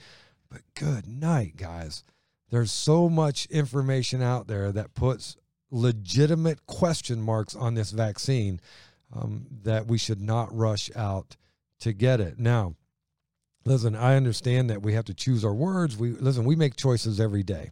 But 0.50 0.62
good 0.76 1.08
night, 1.08 1.56
guys. 1.56 2.04
There's 2.50 2.72
so 2.72 3.08
much 3.08 3.46
information 3.46 4.22
out 4.22 4.48
there 4.48 4.72
that 4.72 4.96
puts 4.96 5.38
legitimate 5.72 6.66
question 6.66 7.22
marks 7.22 7.56
on 7.56 7.76
this 7.76 7.92
vaccine 7.92 8.60
um, 9.14 9.46
that 9.64 9.88
we 9.88 9.98
should 9.98 10.22
not 10.22 10.54
rush 10.56 10.90
out 10.96 11.38
to 11.80 11.94
get 11.94 12.20
it. 12.20 12.40
Now, 12.40 12.76
listen, 13.70 13.96
I 13.96 14.16
understand 14.16 14.70
that 14.72 14.82
we 14.82 14.94
have 14.94 15.06
to 15.06 15.14
choose 15.14 15.46
our 15.46 15.54
words. 15.54 15.96
We 15.96 16.12
listen, 16.12 16.44
we 16.44 16.56
make 16.56 16.76
choices 16.76 17.20
every 17.20 17.44
day. 17.44 17.70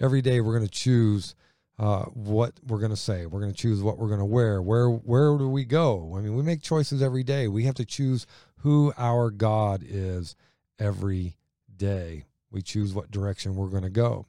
Every 0.00 0.20
day 0.20 0.40
we're 0.40 0.56
going 0.56 0.68
to 0.68 0.70
choose 0.70 1.36
uh, 1.78 2.04
what 2.06 2.54
we're 2.66 2.80
going 2.80 2.90
to 2.90 2.96
say. 2.96 3.26
We're 3.26 3.40
going 3.40 3.52
to 3.52 3.58
choose 3.58 3.80
what 3.80 3.96
we're 3.96 4.08
going 4.08 4.18
to 4.18 4.26
wear. 4.26 4.60
Where 4.60 4.88
where 4.88 5.38
do 5.38 5.48
we 5.48 5.64
go? 5.64 6.14
I 6.16 6.20
mean, 6.20 6.34
we 6.34 6.42
make 6.42 6.62
choices 6.62 7.00
every 7.00 7.22
day. 7.22 7.46
We 7.46 7.62
have 7.64 7.76
to 7.76 7.84
choose 7.84 8.26
who 8.58 8.92
our 8.98 9.30
God 9.30 9.84
is 9.86 10.34
every 10.80 11.36
day. 11.74 12.24
We 12.50 12.60
choose 12.60 12.92
what 12.92 13.12
direction 13.12 13.54
we're 13.54 13.68
going 13.68 13.84
to 13.84 13.90
go. 13.90 14.26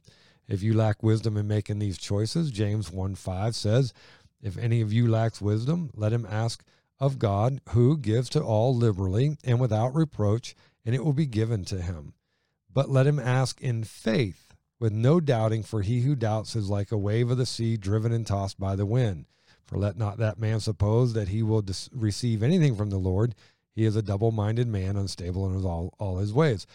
If 0.48 0.62
you 0.62 0.76
lack 0.76 1.02
wisdom 1.02 1.36
in 1.36 1.48
making 1.48 1.80
these 1.80 1.98
choices, 1.98 2.52
James 2.52 2.92
1 2.92 3.16
5 3.16 3.56
says, 3.56 3.92
If 4.42 4.58
any 4.58 4.82
of 4.82 4.94
you 4.94 5.10
lacks 5.10 5.42
wisdom, 5.42 5.90
let 5.96 6.14
him 6.14 6.28
ask 6.30 6.64
of 7.00 7.20
God, 7.20 7.60
who 7.70 7.98
gives 7.98 8.30
to 8.30 8.42
all 8.42 8.76
liberally 8.76 9.38
and 9.44 9.60
without 9.60 9.94
reproach, 9.94 10.56
and 10.88 10.96
it 10.96 11.04
will 11.04 11.14
be 11.14 11.26
given 11.26 11.66
to 11.66 11.82
him. 11.82 12.14
But 12.74 12.90
let 12.90 13.06
him 13.06 13.20
ask 13.20 13.62
in 13.62 13.84
faith 13.84 14.56
with 14.80 14.94
no 14.94 15.20
doubting, 15.20 15.62
for 15.62 15.82
he 15.82 16.02
who 16.02 16.16
doubts 16.16 16.56
is 16.56 16.70
like 16.70 16.94
a 16.94 16.98
wave 16.98 17.30
of 17.30 17.38
the 17.38 17.46
sea 17.46 17.76
driven 17.76 18.14
and 18.14 18.26
tossed 18.26 18.58
by 18.58 18.78
the 18.78 18.86
wind. 18.86 19.26
For 19.66 19.78
let 19.78 19.98
not 19.98 20.18
that 20.20 20.40
man 20.40 20.62
suppose 20.62 21.12
that 21.12 21.28
he 21.28 21.44
will 21.44 21.66
receive 21.92 22.42
anything 22.42 22.74
from 22.74 22.90
the 22.90 22.98
Lord. 22.98 23.36
He 23.76 23.84
is 23.84 23.98
a 23.98 24.02
double 24.02 24.32
minded 24.32 24.70
man, 24.70 24.96
unstable 24.96 25.46
in 25.52 25.66
all, 25.66 25.94
all 26.00 26.20
his 26.20 26.34
ways. 26.34 26.66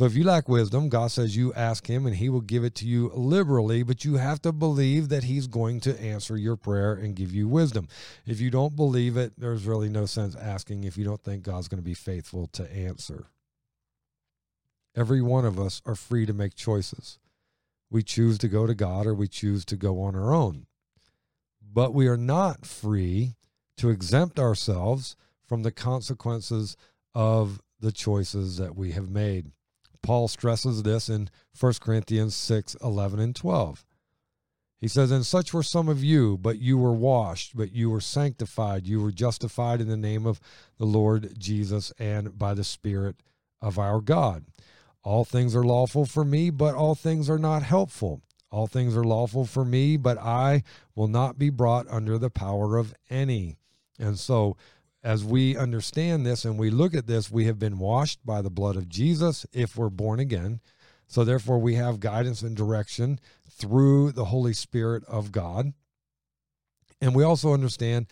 So 0.00 0.06
if 0.06 0.14
you 0.14 0.24
lack 0.24 0.48
wisdom, 0.48 0.88
God 0.88 1.10
says 1.10 1.36
you 1.36 1.52
ask 1.52 1.86
him 1.86 2.06
and 2.06 2.16
he 2.16 2.30
will 2.30 2.40
give 2.40 2.64
it 2.64 2.74
to 2.76 2.86
you 2.86 3.10
liberally, 3.12 3.82
but 3.82 4.02
you 4.02 4.14
have 4.14 4.40
to 4.40 4.50
believe 4.50 5.10
that 5.10 5.24
he's 5.24 5.46
going 5.46 5.78
to 5.80 6.00
answer 6.00 6.38
your 6.38 6.56
prayer 6.56 6.94
and 6.94 7.14
give 7.14 7.34
you 7.34 7.46
wisdom. 7.46 7.86
If 8.24 8.40
you 8.40 8.50
don't 8.50 8.74
believe 8.74 9.18
it, 9.18 9.34
there's 9.36 9.66
really 9.66 9.90
no 9.90 10.06
sense 10.06 10.34
asking 10.34 10.84
if 10.84 10.96
you 10.96 11.04
don't 11.04 11.22
think 11.22 11.42
God's 11.42 11.68
going 11.68 11.82
to 11.82 11.84
be 11.84 11.92
faithful 11.92 12.46
to 12.46 12.74
answer. 12.74 13.26
Every 14.96 15.20
one 15.20 15.44
of 15.44 15.60
us 15.60 15.82
are 15.84 15.94
free 15.94 16.24
to 16.24 16.32
make 16.32 16.54
choices. 16.54 17.18
We 17.90 18.02
choose 18.02 18.38
to 18.38 18.48
go 18.48 18.66
to 18.66 18.74
God 18.74 19.06
or 19.06 19.12
we 19.12 19.28
choose 19.28 19.66
to 19.66 19.76
go 19.76 20.00
on 20.00 20.16
our 20.16 20.32
own. 20.32 20.64
But 21.60 21.92
we 21.92 22.08
are 22.08 22.16
not 22.16 22.64
free 22.64 23.34
to 23.76 23.90
exempt 23.90 24.38
ourselves 24.38 25.14
from 25.46 25.62
the 25.62 25.72
consequences 25.72 26.78
of 27.14 27.60
the 27.80 27.92
choices 27.92 28.56
that 28.56 28.74
we 28.74 28.92
have 28.92 29.10
made. 29.10 29.50
Paul 30.02 30.28
stresses 30.28 30.82
this 30.82 31.08
in 31.08 31.30
1 31.58 31.74
Corinthians 31.80 32.34
6 32.34 32.76
11 32.82 33.20
and 33.20 33.36
12. 33.36 33.84
He 34.80 34.88
says, 34.88 35.10
And 35.10 35.26
such 35.26 35.52
were 35.52 35.62
some 35.62 35.88
of 35.88 36.02
you, 36.02 36.38
but 36.38 36.58
you 36.58 36.78
were 36.78 36.92
washed, 36.92 37.54
but 37.54 37.72
you 37.72 37.90
were 37.90 38.00
sanctified, 38.00 38.86
you 38.86 39.00
were 39.00 39.12
justified 39.12 39.80
in 39.80 39.88
the 39.88 39.96
name 39.96 40.26
of 40.26 40.40
the 40.78 40.86
Lord 40.86 41.38
Jesus 41.38 41.92
and 41.98 42.38
by 42.38 42.54
the 42.54 42.64
Spirit 42.64 43.16
of 43.60 43.78
our 43.78 44.00
God. 44.00 44.46
All 45.02 45.24
things 45.24 45.54
are 45.54 45.64
lawful 45.64 46.06
for 46.06 46.24
me, 46.24 46.50
but 46.50 46.74
all 46.74 46.94
things 46.94 47.28
are 47.28 47.38
not 47.38 47.62
helpful. 47.62 48.22
All 48.50 48.66
things 48.66 48.96
are 48.96 49.04
lawful 49.04 49.44
for 49.44 49.64
me, 49.64 49.96
but 49.96 50.18
I 50.18 50.62
will 50.94 51.08
not 51.08 51.38
be 51.38 51.50
brought 51.50 51.86
under 51.88 52.18
the 52.18 52.30
power 52.30 52.78
of 52.78 52.94
any. 53.08 53.58
And 53.98 54.18
so, 54.18 54.56
as 55.02 55.24
we 55.24 55.56
understand 55.56 56.26
this 56.26 56.44
and 56.44 56.58
we 56.58 56.70
look 56.70 56.94
at 56.94 57.06
this, 57.06 57.30
we 57.30 57.46
have 57.46 57.58
been 57.58 57.78
washed 57.78 58.24
by 58.24 58.42
the 58.42 58.50
blood 58.50 58.76
of 58.76 58.88
Jesus 58.88 59.46
if 59.52 59.76
we're 59.76 59.88
born 59.88 60.20
again. 60.20 60.60
So, 61.06 61.24
therefore, 61.24 61.58
we 61.58 61.74
have 61.74 62.00
guidance 62.00 62.42
and 62.42 62.56
direction 62.56 63.18
through 63.50 64.12
the 64.12 64.26
Holy 64.26 64.52
Spirit 64.52 65.04
of 65.06 65.32
God. 65.32 65.72
And 67.00 67.14
we 67.14 67.24
also 67.24 67.54
understand 67.54 68.06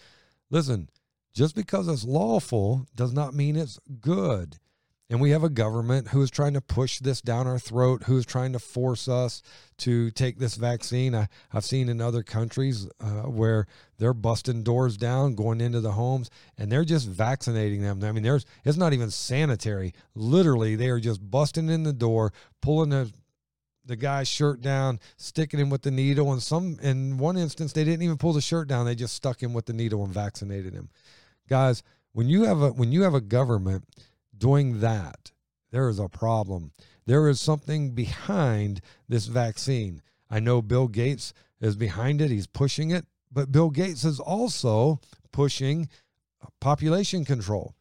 listen, 0.50 0.88
just 1.34 1.54
because 1.54 1.88
it's 1.88 2.04
lawful 2.04 2.86
does 2.94 3.12
not 3.12 3.34
mean 3.34 3.54
it's 3.54 3.78
good. 4.00 4.56
And 5.10 5.22
we 5.22 5.30
have 5.30 5.42
a 5.42 5.48
government 5.48 6.08
who 6.08 6.20
is 6.20 6.30
trying 6.30 6.52
to 6.52 6.60
push 6.60 6.98
this 6.98 7.22
down 7.22 7.46
our 7.46 7.58
throat, 7.58 8.02
who 8.04 8.18
is 8.18 8.26
trying 8.26 8.52
to 8.52 8.58
force 8.58 9.08
us 9.08 9.42
to 9.78 10.10
take 10.10 10.38
this 10.38 10.56
vaccine. 10.56 11.14
I, 11.14 11.28
have 11.48 11.64
seen 11.64 11.88
in 11.88 12.02
other 12.02 12.22
countries 12.22 12.86
uh, 13.00 13.22
where 13.22 13.66
they're 13.96 14.12
busting 14.12 14.64
doors 14.64 14.98
down, 14.98 15.34
going 15.34 15.62
into 15.62 15.80
the 15.80 15.92
homes, 15.92 16.28
and 16.58 16.70
they're 16.70 16.84
just 16.84 17.08
vaccinating 17.08 17.80
them. 17.80 18.04
I 18.04 18.12
mean, 18.12 18.22
there's 18.22 18.44
it's 18.66 18.76
not 18.76 18.92
even 18.92 19.10
sanitary. 19.10 19.94
Literally, 20.14 20.76
they 20.76 20.90
are 20.90 21.00
just 21.00 21.30
busting 21.30 21.70
in 21.70 21.84
the 21.84 21.94
door, 21.94 22.34
pulling 22.60 22.90
the 22.90 23.10
the 23.86 23.96
guy's 23.96 24.28
shirt 24.28 24.60
down, 24.60 25.00
sticking 25.16 25.58
him 25.58 25.70
with 25.70 25.80
the 25.80 25.90
needle. 25.90 26.30
And 26.30 26.42
some, 26.42 26.78
in 26.82 27.16
one 27.16 27.38
instance, 27.38 27.72
they 27.72 27.84
didn't 27.84 28.02
even 28.02 28.18
pull 28.18 28.34
the 28.34 28.42
shirt 28.42 28.68
down; 28.68 28.84
they 28.84 28.94
just 28.94 29.14
stuck 29.14 29.42
him 29.42 29.54
with 29.54 29.64
the 29.64 29.72
needle 29.72 30.04
and 30.04 30.12
vaccinated 30.12 30.74
him. 30.74 30.90
Guys, 31.48 31.82
when 32.12 32.28
you 32.28 32.44
have 32.44 32.60
a 32.60 32.72
when 32.72 32.92
you 32.92 33.04
have 33.04 33.14
a 33.14 33.22
government 33.22 33.84
doing 34.38 34.80
that, 34.80 35.32
there 35.70 35.88
is 35.88 35.98
a 35.98 36.08
problem. 36.08 36.72
There 37.06 37.28
is 37.28 37.40
something 37.40 37.92
behind 37.92 38.80
this 39.08 39.26
vaccine. 39.26 40.02
I 40.30 40.40
know 40.40 40.62
Bill 40.62 40.88
Gates 40.88 41.32
is 41.60 41.76
behind 41.76 42.20
it, 42.20 42.30
he's 42.30 42.46
pushing 42.46 42.90
it, 42.90 43.06
but 43.32 43.52
Bill 43.52 43.70
Gates 43.70 44.04
is 44.04 44.20
also 44.20 45.00
pushing 45.32 45.88
population 46.60 47.24
control. 47.24 47.74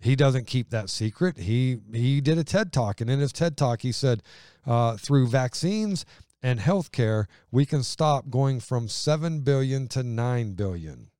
He 0.00 0.14
doesn't 0.14 0.46
keep 0.46 0.70
that 0.70 0.90
secret. 0.90 1.38
He 1.38 1.78
he 1.92 2.20
did 2.20 2.38
a 2.38 2.44
TED 2.44 2.72
talk, 2.72 3.00
and 3.00 3.10
in 3.10 3.18
his 3.18 3.32
TED 3.32 3.56
talk, 3.56 3.82
he 3.82 3.90
said, 3.90 4.22
uh, 4.64 4.96
through 4.96 5.26
vaccines 5.26 6.04
and 6.40 6.60
healthcare, 6.60 7.26
we 7.50 7.66
can 7.66 7.82
stop 7.82 8.30
going 8.30 8.60
from 8.60 8.86
seven 8.86 9.40
billion 9.40 9.88
to 9.88 10.02
nine 10.02 10.52
billion. 10.52 11.10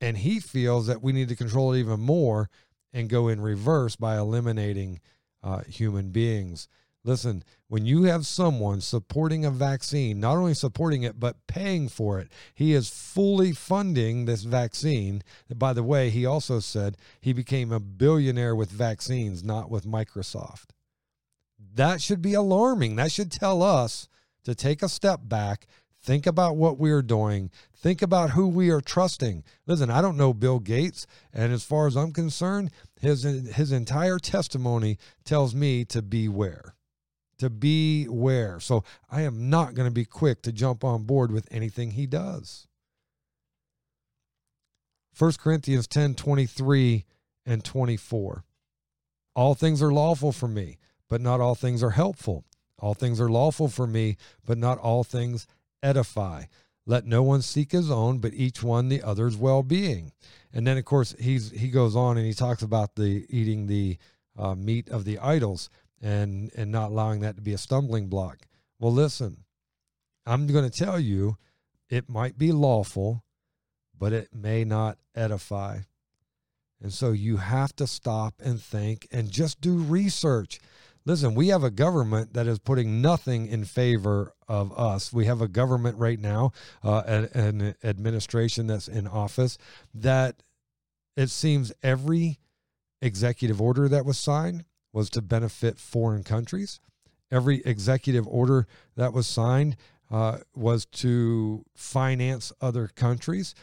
And 0.00 0.18
he 0.18 0.38
feels 0.38 0.86
that 0.86 1.02
we 1.02 1.12
need 1.12 1.28
to 1.28 1.36
control 1.36 1.72
it 1.72 1.80
even 1.80 1.98
more 1.98 2.50
and 2.94 3.10
go 3.10 3.28
in 3.28 3.40
reverse 3.40 3.96
by 3.96 4.16
eliminating 4.16 5.00
uh, 5.42 5.60
human 5.64 6.10
beings. 6.10 6.68
Listen, 7.06 7.44
when 7.68 7.84
you 7.84 8.04
have 8.04 8.24
someone 8.24 8.80
supporting 8.80 9.44
a 9.44 9.50
vaccine, 9.50 10.20
not 10.20 10.38
only 10.38 10.54
supporting 10.54 11.02
it, 11.02 11.20
but 11.20 11.46
paying 11.46 11.88
for 11.88 12.18
it, 12.18 12.28
he 12.54 12.72
is 12.72 12.88
fully 12.88 13.52
funding 13.52 14.24
this 14.24 14.44
vaccine. 14.44 15.22
By 15.54 15.74
the 15.74 15.82
way, 15.82 16.08
he 16.08 16.24
also 16.24 16.60
said 16.60 16.96
he 17.20 17.34
became 17.34 17.72
a 17.72 17.80
billionaire 17.80 18.56
with 18.56 18.70
vaccines, 18.70 19.44
not 19.44 19.68
with 19.68 19.84
Microsoft. 19.84 20.70
That 21.74 22.00
should 22.00 22.22
be 22.22 22.32
alarming. 22.32 22.96
That 22.96 23.12
should 23.12 23.30
tell 23.30 23.62
us 23.62 24.08
to 24.44 24.54
take 24.54 24.82
a 24.82 24.88
step 24.88 25.20
back 25.24 25.66
Think 26.04 26.26
about 26.26 26.56
what 26.56 26.78
we 26.78 26.90
are 26.90 27.00
doing. 27.00 27.50
Think 27.74 28.02
about 28.02 28.30
who 28.30 28.46
we 28.46 28.68
are 28.68 28.82
trusting. 28.82 29.42
Listen, 29.66 29.88
I 29.88 30.02
don't 30.02 30.18
know 30.18 30.34
Bill 30.34 30.58
Gates, 30.58 31.06
and 31.32 31.50
as 31.50 31.64
far 31.64 31.86
as 31.86 31.96
I'm 31.96 32.12
concerned, 32.12 32.72
his 33.00 33.22
his 33.22 33.72
entire 33.72 34.18
testimony 34.18 34.98
tells 35.24 35.54
me 35.54 35.82
to 35.86 36.02
beware. 36.02 36.74
To 37.38 37.48
beware. 37.48 38.60
So 38.60 38.84
I 39.10 39.22
am 39.22 39.48
not 39.48 39.72
going 39.72 39.88
to 39.88 39.94
be 39.94 40.04
quick 40.04 40.42
to 40.42 40.52
jump 40.52 40.84
on 40.84 41.04
board 41.04 41.32
with 41.32 41.48
anything 41.50 41.92
he 41.92 42.06
does. 42.06 42.66
1 45.18 45.32
Corinthians 45.38 45.86
10 45.86 46.16
23 46.16 47.06
and 47.46 47.64
24. 47.64 48.44
All 49.34 49.54
things 49.54 49.80
are 49.80 49.92
lawful 49.92 50.32
for 50.32 50.48
me, 50.48 50.76
but 51.08 51.22
not 51.22 51.40
all 51.40 51.54
things 51.54 51.82
are 51.82 51.90
helpful. 51.90 52.44
All 52.78 52.92
things 52.92 53.22
are 53.22 53.30
lawful 53.30 53.68
for 53.68 53.86
me, 53.86 54.18
but 54.44 54.58
not 54.58 54.76
all 54.76 55.02
things 55.02 55.46
edify. 55.84 56.44
Let 56.86 57.06
no 57.06 57.22
one 57.22 57.42
seek 57.42 57.72
his 57.72 57.90
own, 57.90 58.18
but 58.18 58.34
each 58.34 58.62
one 58.62 58.88
the 58.88 59.02
other's 59.02 59.36
well 59.36 59.62
being. 59.62 60.12
And 60.52 60.66
then, 60.66 60.76
of 60.76 60.84
course, 60.84 61.14
he's 61.18 61.50
he 61.50 61.68
goes 61.68 61.94
on 61.94 62.18
and 62.18 62.26
he 62.26 62.34
talks 62.34 62.62
about 62.62 62.96
the 62.96 63.24
eating 63.28 63.66
the 63.66 63.98
uh, 64.36 64.54
meat 64.54 64.88
of 64.88 65.04
the 65.04 65.18
idols 65.18 65.70
and 66.02 66.50
and 66.56 66.70
not 66.70 66.90
allowing 66.90 67.20
that 67.20 67.36
to 67.36 67.42
be 67.42 67.54
a 67.54 67.58
stumbling 67.58 68.08
block. 68.08 68.46
Well, 68.78 68.92
listen, 68.92 69.44
I'm 70.26 70.46
going 70.46 70.68
to 70.68 70.84
tell 70.84 70.98
you, 70.98 71.36
it 71.88 72.08
might 72.08 72.36
be 72.36 72.52
lawful, 72.52 73.24
but 73.98 74.12
it 74.12 74.28
may 74.34 74.64
not 74.64 74.98
edify. 75.14 75.80
And 76.82 76.92
so 76.92 77.12
you 77.12 77.38
have 77.38 77.74
to 77.76 77.86
stop 77.86 78.34
and 78.44 78.60
think 78.60 79.06
and 79.10 79.30
just 79.30 79.60
do 79.60 79.76
research. 79.78 80.60
Listen, 81.06 81.34
we 81.34 81.48
have 81.48 81.62
a 81.62 81.70
government 81.70 82.32
that 82.32 82.46
is 82.46 82.58
putting 82.58 83.02
nothing 83.02 83.46
in 83.46 83.64
favor 83.64 84.32
of 84.48 84.76
us. 84.78 85.12
We 85.12 85.26
have 85.26 85.42
a 85.42 85.48
government 85.48 85.98
right 85.98 86.18
now, 86.18 86.52
uh, 86.82 87.02
an, 87.06 87.28
an 87.34 87.74
administration 87.84 88.66
that's 88.66 88.88
in 88.88 89.06
office 89.06 89.58
that 89.94 90.42
it 91.14 91.28
seems 91.28 91.72
every 91.82 92.38
executive 93.02 93.60
order 93.60 93.86
that 93.88 94.06
was 94.06 94.18
signed 94.18 94.64
was 94.94 95.10
to 95.10 95.20
benefit 95.20 95.78
foreign 95.78 96.22
countries. 96.22 96.80
Every 97.30 97.60
executive 97.66 98.26
order 98.26 98.66
that 98.96 99.12
was 99.12 99.26
signed 99.26 99.76
uh, 100.10 100.38
was 100.54 100.86
to 100.86 101.64
finance 101.74 102.52
other 102.62 102.88
countries. 102.88 103.54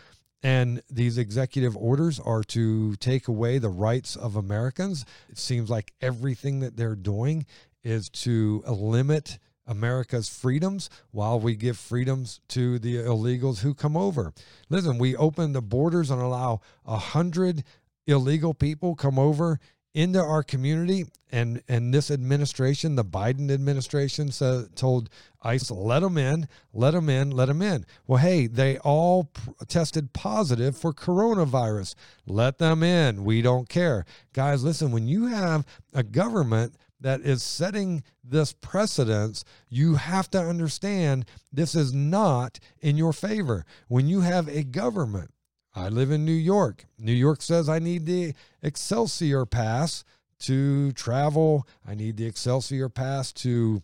And 0.43 0.81
these 0.89 1.17
executive 1.17 1.77
orders 1.77 2.19
are 2.19 2.43
to 2.45 2.95
take 2.95 3.27
away 3.27 3.59
the 3.59 3.69
rights 3.69 4.15
of 4.15 4.35
Americans. 4.35 5.05
It 5.29 5.37
seems 5.37 5.69
like 5.69 5.93
everything 6.01 6.61
that 6.61 6.77
they're 6.77 6.95
doing 6.95 7.45
is 7.83 8.09
to 8.09 8.63
limit 8.67 9.37
America's 9.67 10.27
freedoms 10.29 10.89
while 11.11 11.39
we 11.39 11.55
give 11.55 11.77
freedoms 11.77 12.39
to 12.49 12.79
the 12.79 12.95
illegals 12.95 13.59
who 13.59 13.73
come 13.73 13.95
over. 13.95 14.33
Listen, 14.69 14.97
we 14.97 15.15
open 15.15 15.53
the 15.53 15.61
borders 15.61 16.09
and 16.09 16.21
allow 16.21 16.61
a 16.85 16.97
hundred 16.97 17.63
illegal 18.07 18.53
people 18.53 18.95
come 18.95 19.19
over 19.19 19.59
into 19.93 20.19
our 20.19 20.43
community 20.43 21.05
and 21.31 21.61
and 21.67 21.93
this 21.93 22.11
administration 22.11 22.95
the 22.95 23.05
biden 23.05 23.51
administration 23.51 24.31
said, 24.31 24.75
told 24.75 25.09
ice 25.41 25.69
let 25.69 25.99
them 25.99 26.17
in 26.17 26.47
let 26.73 26.91
them 26.91 27.09
in 27.09 27.31
let 27.31 27.47
them 27.47 27.61
in. 27.61 27.85
Well 28.07 28.19
hey 28.19 28.47
they 28.47 28.77
all 28.79 29.31
tested 29.67 30.13
positive 30.13 30.77
for 30.77 30.93
coronavirus. 30.93 31.95
Let 32.25 32.57
them 32.57 32.83
in. 32.83 33.23
We 33.23 33.41
don't 33.41 33.69
care. 33.69 34.05
Guys 34.33 34.63
listen 34.63 34.91
when 34.91 35.07
you 35.07 35.27
have 35.27 35.65
a 35.93 36.03
government 36.03 36.75
that 37.01 37.21
is 37.21 37.41
setting 37.41 38.03
this 38.23 38.53
precedence, 38.53 39.43
you 39.69 39.95
have 39.95 40.29
to 40.31 40.39
understand 40.39 41.25
this 41.51 41.75
is 41.75 41.93
not 41.93 42.59
in 42.79 42.95
your 42.95 43.11
favor. 43.11 43.65
When 43.87 44.07
you 44.07 44.21
have 44.21 44.47
a 44.47 44.63
government 44.63 45.31
I 45.73 45.89
live 45.89 46.11
in 46.11 46.25
New 46.25 46.31
York. 46.31 46.85
New 46.99 47.13
York 47.13 47.41
says 47.41 47.69
I 47.69 47.79
need 47.79 48.05
the 48.05 48.33
Excelsior 48.61 49.45
pass 49.45 50.03
to 50.39 50.91
travel. 50.93 51.67
I 51.87 51.95
need 51.95 52.17
the 52.17 52.25
Excelsior 52.25 52.89
pass 52.89 53.31
to 53.33 53.81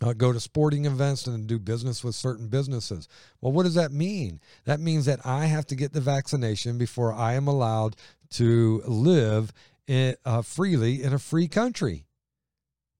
uh, 0.00 0.12
go 0.12 0.32
to 0.32 0.40
sporting 0.40 0.84
events 0.84 1.26
and 1.26 1.46
do 1.46 1.58
business 1.58 2.04
with 2.04 2.14
certain 2.14 2.48
businesses. 2.48 3.08
Well, 3.40 3.52
what 3.52 3.64
does 3.64 3.74
that 3.74 3.92
mean? 3.92 4.40
That 4.64 4.80
means 4.80 5.06
that 5.06 5.24
I 5.24 5.46
have 5.46 5.66
to 5.68 5.76
get 5.76 5.92
the 5.92 6.00
vaccination 6.00 6.78
before 6.78 7.12
I 7.12 7.34
am 7.34 7.46
allowed 7.48 7.96
to 8.30 8.82
live 8.86 9.52
in, 9.86 10.16
uh, 10.24 10.42
freely 10.42 11.02
in 11.02 11.12
a 11.12 11.18
free 11.18 11.48
country. 11.48 12.06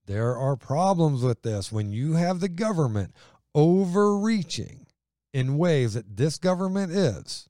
There 0.06 0.36
are 0.36 0.56
problems 0.56 1.22
with 1.22 1.42
this 1.42 1.70
when 1.70 1.92
you 1.92 2.14
have 2.14 2.40
the 2.40 2.48
government 2.48 3.14
overreaching 3.54 4.86
in 5.32 5.58
ways 5.58 5.94
that 5.94 6.16
this 6.16 6.38
government 6.38 6.92
is 6.92 7.48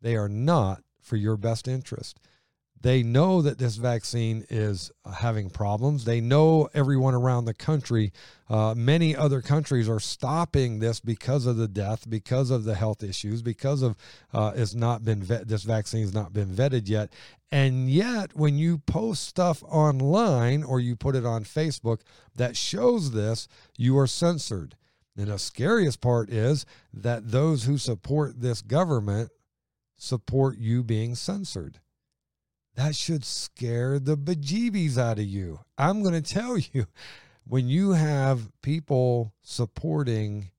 they 0.00 0.16
are 0.16 0.28
not 0.28 0.82
for 1.00 1.16
your 1.16 1.36
best 1.36 1.68
interest. 1.68 2.18
They 2.82 3.02
know 3.02 3.42
that 3.42 3.58
this 3.58 3.76
vaccine 3.76 4.46
is 4.48 4.90
uh, 5.04 5.12
having 5.12 5.50
problems. 5.50 6.04
They 6.04 6.22
know 6.22 6.70
everyone 6.72 7.14
around 7.14 7.44
the 7.44 7.52
country, 7.52 8.10
uh, 8.48 8.74
many 8.74 9.14
other 9.14 9.42
countries 9.42 9.86
are 9.86 10.00
stopping 10.00 10.78
this 10.78 10.98
because 10.98 11.44
of 11.44 11.58
the 11.58 11.68
death, 11.68 12.08
because 12.08 12.50
of 12.50 12.64
the 12.64 12.74
health 12.74 13.02
issues, 13.02 13.42
because 13.42 13.82
of 13.82 13.96
uh, 14.32 14.52
it's 14.56 14.74
not 14.74 15.04
been 15.04 15.22
vet- 15.22 15.46
this 15.46 15.62
vaccine 15.62 16.00
has 16.00 16.14
not 16.14 16.32
been 16.32 16.48
vetted 16.48 16.88
yet. 16.88 17.12
And 17.52 17.90
yet, 17.90 18.34
when 18.34 18.56
you 18.56 18.78
post 18.78 19.24
stuff 19.24 19.62
online 19.64 20.62
or 20.62 20.80
you 20.80 20.96
put 20.96 21.16
it 21.16 21.26
on 21.26 21.44
Facebook 21.44 22.00
that 22.34 22.56
shows 22.56 23.10
this, 23.10 23.46
you 23.76 23.98
are 23.98 24.06
censored. 24.06 24.76
And 25.16 25.28
the 25.28 25.38
scariest 25.38 26.00
part 26.00 26.30
is 26.30 26.64
that 26.94 27.30
those 27.30 27.64
who 27.64 27.76
support 27.76 28.40
this 28.40 28.62
government 28.62 29.30
support 30.00 30.56
you 30.56 30.82
being 30.82 31.14
censored. 31.14 31.78
That 32.74 32.96
should 32.96 33.24
scare 33.24 33.98
the 33.98 34.16
bejeebies 34.16 34.96
out 34.96 35.18
of 35.18 35.26
you. 35.26 35.60
I'm 35.76 36.02
going 36.02 36.14
to 36.22 36.34
tell 36.34 36.56
you 36.56 36.86
when 37.46 37.68
you 37.68 37.92
have 37.92 38.50
people 38.62 39.34
supporting 39.42 40.50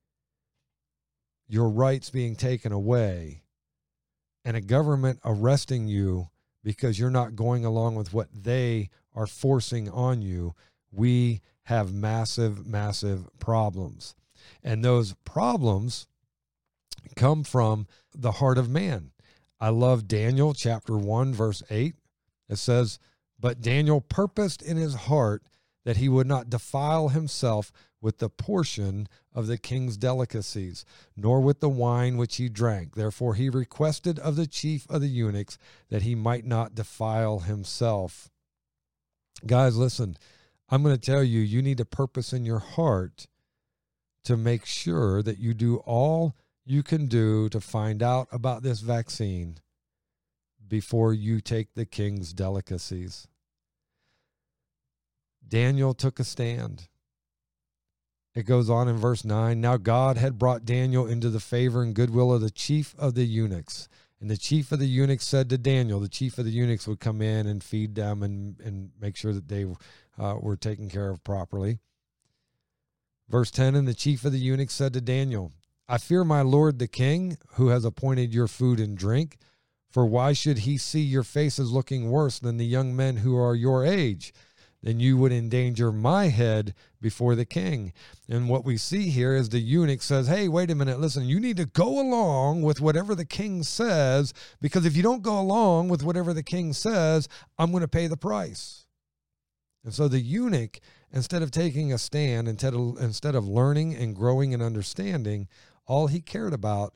your 1.47 1.69
rights 1.69 2.09
being 2.09 2.35
taken 2.35 2.71
away 2.71 3.43
and 4.45 4.55
a 4.55 4.61
government 4.61 5.19
arresting 5.25 5.87
you 5.87 6.29
because 6.63 6.99
you're 6.99 7.09
not 7.09 7.35
going 7.35 7.65
along 7.65 7.95
with 7.95 8.13
what 8.13 8.27
they 8.31 8.89
are 9.15 9.27
forcing 9.27 9.89
on 9.89 10.21
you, 10.21 10.53
we 10.91 11.41
have 11.63 11.93
massive, 11.93 12.67
massive 12.67 13.27
problems. 13.39 14.15
And 14.63 14.85
those 14.85 15.15
problems 15.25 16.07
come 17.15 17.43
from 17.43 17.87
the 18.13 18.33
heart 18.33 18.57
of 18.57 18.69
man. 18.69 19.11
I 19.61 19.69
love 19.69 20.07
Daniel 20.07 20.55
chapter 20.55 20.97
1, 20.97 21.35
verse 21.35 21.61
8. 21.69 21.93
It 22.49 22.55
says, 22.55 22.97
But 23.39 23.61
Daniel 23.61 24.01
purposed 24.01 24.63
in 24.63 24.75
his 24.75 24.95
heart 24.95 25.43
that 25.85 25.97
he 25.97 26.09
would 26.09 26.25
not 26.25 26.49
defile 26.49 27.09
himself 27.09 27.71
with 28.01 28.17
the 28.17 28.29
portion 28.29 29.07
of 29.35 29.45
the 29.45 29.59
king's 29.59 29.97
delicacies, 29.97 30.83
nor 31.15 31.41
with 31.41 31.59
the 31.59 31.69
wine 31.69 32.17
which 32.17 32.37
he 32.37 32.49
drank. 32.49 32.95
Therefore 32.95 33.35
he 33.35 33.49
requested 33.51 34.17
of 34.17 34.35
the 34.35 34.47
chief 34.47 34.87
of 34.89 35.01
the 35.01 35.07
eunuchs 35.07 35.59
that 35.89 36.01
he 36.01 36.15
might 36.15 36.43
not 36.43 36.73
defile 36.73 37.39
himself. 37.39 38.31
Guys, 39.45 39.77
listen, 39.77 40.17
I'm 40.69 40.81
going 40.81 40.95
to 40.95 41.01
tell 41.01 41.23
you, 41.23 41.39
you 41.39 41.61
need 41.61 41.79
a 41.79 41.85
purpose 41.85 42.33
in 42.33 42.45
your 42.45 42.59
heart 42.59 43.27
to 44.23 44.35
make 44.35 44.65
sure 44.65 45.21
that 45.21 45.37
you 45.37 45.53
do 45.53 45.77
all 45.77 46.35
you 46.71 46.83
can 46.83 47.07
do 47.07 47.49
to 47.49 47.59
find 47.59 48.01
out 48.01 48.29
about 48.31 48.63
this 48.63 48.79
vaccine 48.79 49.57
before 50.65 51.13
you 51.13 51.41
take 51.41 51.73
the 51.73 51.85
king's 51.85 52.31
delicacies. 52.31 53.27
Daniel 55.45 55.93
took 55.93 56.17
a 56.17 56.23
stand. 56.23 56.87
It 58.33 58.43
goes 58.43 58.69
on 58.69 58.87
in 58.87 58.95
verse 58.95 59.25
9 59.25 59.59
Now 59.59 59.75
God 59.75 60.15
had 60.15 60.39
brought 60.39 60.63
Daniel 60.63 61.05
into 61.05 61.29
the 61.29 61.41
favor 61.41 61.83
and 61.83 61.93
goodwill 61.93 62.31
of 62.31 62.39
the 62.39 62.49
chief 62.49 62.95
of 62.97 63.15
the 63.15 63.25
eunuchs. 63.25 63.89
And 64.21 64.29
the 64.29 64.37
chief 64.37 64.71
of 64.71 64.79
the 64.79 64.87
eunuchs 64.87 65.27
said 65.27 65.49
to 65.49 65.57
Daniel, 65.57 65.99
the 65.99 66.07
chief 66.07 66.37
of 66.37 66.45
the 66.45 66.51
eunuchs 66.51 66.87
would 66.87 67.01
come 67.01 67.21
in 67.21 67.47
and 67.47 67.61
feed 67.61 67.95
them 67.95 68.23
and, 68.23 68.57
and 68.61 68.91
make 68.97 69.17
sure 69.17 69.33
that 69.33 69.49
they 69.49 69.65
uh, 70.17 70.35
were 70.39 70.55
taken 70.55 70.89
care 70.89 71.09
of 71.09 71.21
properly. 71.25 71.79
Verse 73.27 73.51
10 73.51 73.75
And 73.75 73.89
the 73.89 73.93
chief 73.93 74.23
of 74.23 74.31
the 74.31 74.39
eunuchs 74.39 74.73
said 74.73 74.93
to 74.93 75.01
Daniel, 75.01 75.51
I 75.91 75.97
fear 75.97 76.23
my 76.23 76.41
lord 76.41 76.79
the 76.79 76.87
king, 76.87 77.37
who 77.55 77.67
has 77.67 77.83
appointed 77.83 78.33
your 78.33 78.47
food 78.47 78.79
and 78.79 78.97
drink. 78.97 79.37
For 79.89 80.05
why 80.05 80.31
should 80.31 80.59
he 80.59 80.77
see 80.77 81.01
your 81.01 81.23
faces 81.23 81.73
looking 81.73 82.09
worse 82.09 82.39
than 82.39 82.55
the 82.55 82.65
young 82.65 82.95
men 82.95 83.17
who 83.17 83.35
are 83.35 83.55
your 83.55 83.85
age? 83.85 84.33
Then 84.81 85.01
you 85.01 85.17
would 85.17 85.33
endanger 85.33 85.91
my 85.91 86.29
head 86.29 86.75
before 87.01 87.35
the 87.35 87.43
king. 87.43 87.91
And 88.29 88.47
what 88.47 88.63
we 88.63 88.77
see 88.77 89.09
here 89.09 89.35
is 89.35 89.49
the 89.49 89.59
eunuch 89.59 90.01
says, 90.01 90.29
Hey, 90.29 90.47
wait 90.47 90.71
a 90.71 90.75
minute, 90.75 91.01
listen, 91.01 91.25
you 91.25 91.41
need 91.41 91.57
to 91.57 91.65
go 91.65 91.99
along 91.99 92.61
with 92.61 92.79
whatever 92.79 93.13
the 93.13 93.25
king 93.25 93.61
says, 93.61 94.33
because 94.61 94.85
if 94.85 94.95
you 94.95 95.03
don't 95.03 95.23
go 95.23 95.37
along 95.37 95.89
with 95.89 96.03
whatever 96.03 96.33
the 96.33 96.41
king 96.41 96.71
says, 96.71 97.27
I'm 97.59 97.71
going 97.71 97.81
to 97.81 97.89
pay 97.89 98.07
the 98.07 98.15
price. 98.15 98.85
And 99.83 99.93
so 99.93 100.07
the 100.07 100.21
eunuch, 100.21 100.79
instead 101.11 101.41
of 101.41 101.51
taking 101.51 101.91
a 101.91 101.97
stand, 101.97 102.47
instead 102.47 102.75
of, 102.75 102.97
instead 103.01 103.35
of 103.35 103.45
learning 103.45 103.93
and 103.95 104.15
growing 104.15 104.53
and 104.53 104.63
understanding, 104.63 105.49
all 105.91 106.07
he 106.07 106.21
cared 106.21 106.53
about 106.53 106.93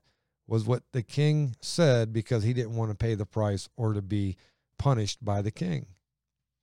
was 0.48 0.64
what 0.64 0.84
the 0.94 1.04
king 1.04 1.54
said 1.60 2.14
because 2.14 2.44
he 2.44 2.54
didn't 2.54 2.78
want 2.78 2.90
to 2.92 2.96
pay 2.96 3.14
the 3.14 3.26
price 3.26 3.68
or 3.76 3.92
to 3.92 4.02
be 4.02 4.38
punished 4.78 5.24
by 5.24 5.42
the 5.42 5.52
king. 5.52 5.86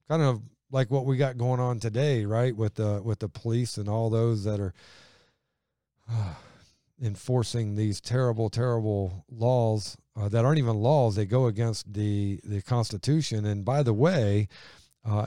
Kind 0.09 0.23
of 0.23 0.41
like 0.71 0.91
what 0.91 1.05
we 1.05 1.19
got 1.19 1.37
going 1.37 1.61
on 1.61 1.79
today, 1.79 2.25
right? 2.25 2.57
With 2.57 2.77
the 2.77 3.03
with 3.05 3.19
the 3.19 3.29
police 3.29 3.77
and 3.77 3.87
all 3.87 4.09
those 4.09 4.45
that 4.45 4.61
are 4.61 4.73
enforcing 7.03 7.77
these 7.77 8.01
terrible, 8.01 8.49
terrible 8.49 9.27
laws 9.31 9.99
uh, 10.17 10.31
that 10.31 10.43
aren't 10.43 10.59
even 10.59 10.77
laws. 10.77 11.17
They 11.17 11.27
go 11.27 11.45
against 11.45 11.93
the 11.93 12.41
the 12.45 12.63
Constitution. 12.63 13.45
And 13.45 13.63
by 13.63 13.83
the 13.83 13.93
way, 13.93 14.49
uh, 15.05 15.27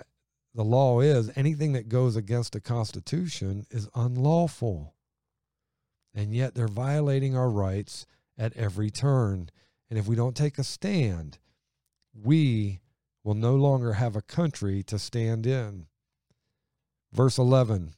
the 0.56 0.64
law 0.64 1.02
is 1.02 1.32
anything 1.36 1.74
that 1.74 1.88
goes 1.88 2.16
against 2.16 2.54
the 2.54 2.62
Constitution 2.62 3.68
is 3.70 3.88
unlawful. 3.94 4.95
And 6.16 6.34
yet 6.34 6.56
they're 6.56 6.68
violating 6.68 7.36
our 7.36 7.50
rights 7.50 8.06
at 8.38 8.56
every 8.56 8.90
turn. 8.90 9.50
And 9.90 10.00
if 10.00 10.08
we 10.08 10.16
don't 10.16 10.36
take 10.36 10.58
a 10.58 10.64
stand, 10.64 11.38
we 12.14 12.80
will 13.24 13.34
no 13.34 13.56
longer 13.56 13.94
have 13.94 14.16
a 14.16 14.22
country 14.22 14.82
to 14.84 14.98
stand 14.98 15.46
in. 15.46 15.88
Verse 17.12 17.38
11 17.38 17.94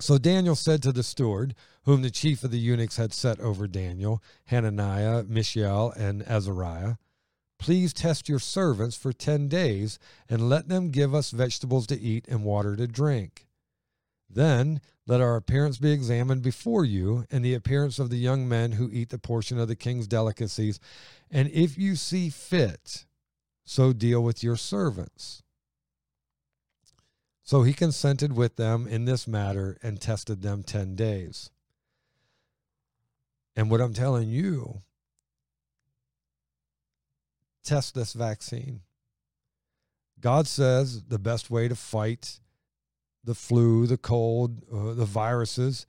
So 0.00 0.18
Daniel 0.18 0.56
said 0.56 0.82
to 0.82 0.92
the 0.92 1.02
steward, 1.02 1.54
whom 1.84 2.02
the 2.02 2.10
chief 2.10 2.42
of 2.42 2.50
the 2.50 2.58
eunuchs 2.58 2.96
had 2.96 3.12
set 3.12 3.38
over 3.38 3.68
Daniel, 3.68 4.22
Hananiah, 4.46 5.22
Mishael, 5.24 5.92
and 5.96 6.22
Azariah, 6.22 6.94
Please 7.58 7.92
test 7.94 8.28
your 8.28 8.38
servants 8.38 8.96
for 8.96 9.12
ten 9.12 9.48
days, 9.48 9.98
and 10.28 10.48
let 10.48 10.68
them 10.68 10.90
give 10.90 11.14
us 11.14 11.30
vegetables 11.30 11.86
to 11.86 11.98
eat 11.98 12.26
and 12.28 12.44
water 12.44 12.76
to 12.76 12.86
drink. 12.86 13.46
Then 14.28 14.80
let 15.06 15.20
our 15.20 15.36
appearance 15.36 15.78
be 15.78 15.92
examined 15.92 16.42
before 16.42 16.84
you, 16.84 17.26
and 17.30 17.44
the 17.44 17.54
appearance 17.54 17.98
of 17.98 18.10
the 18.10 18.16
young 18.16 18.48
men 18.48 18.72
who 18.72 18.90
eat 18.90 19.10
the 19.10 19.18
portion 19.18 19.58
of 19.58 19.68
the 19.68 19.76
king's 19.76 20.06
delicacies. 20.06 20.80
And 21.30 21.50
if 21.50 21.76
you 21.76 21.94
see 21.94 22.30
fit, 22.30 23.04
so 23.64 23.92
deal 23.92 24.22
with 24.22 24.42
your 24.42 24.56
servants. 24.56 25.42
So 27.42 27.62
he 27.62 27.74
consented 27.74 28.34
with 28.34 28.56
them 28.56 28.86
in 28.86 29.04
this 29.04 29.28
matter 29.28 29.76
and 29.82 30.00
tested 30.00 30.40
them 30.40 30.62
10 30.62 30.96
days. 30.96 31.50
And 33.54 33.70
what 33.70 33.82
I'm 33.82 33.92
telling 33.92 34.30
you, 34.30 34.82
test 37.62 37.94
this 37.94 38.14
vaccine. 38.14 38.80
God 40.20 40.46
says 40.46 41.02
the 41.02 41.18
best 41.18 41.50
way 41.50 41.68
to 41.68 41.74
fight 41.74 42.40
the 43.24 43.34
flu, 43.34 43.86
the 43.86 43.96
cold, 43.96 44.62
uh, 44.72 44.94
the 44.94 45.04
viruses 45.04 45.86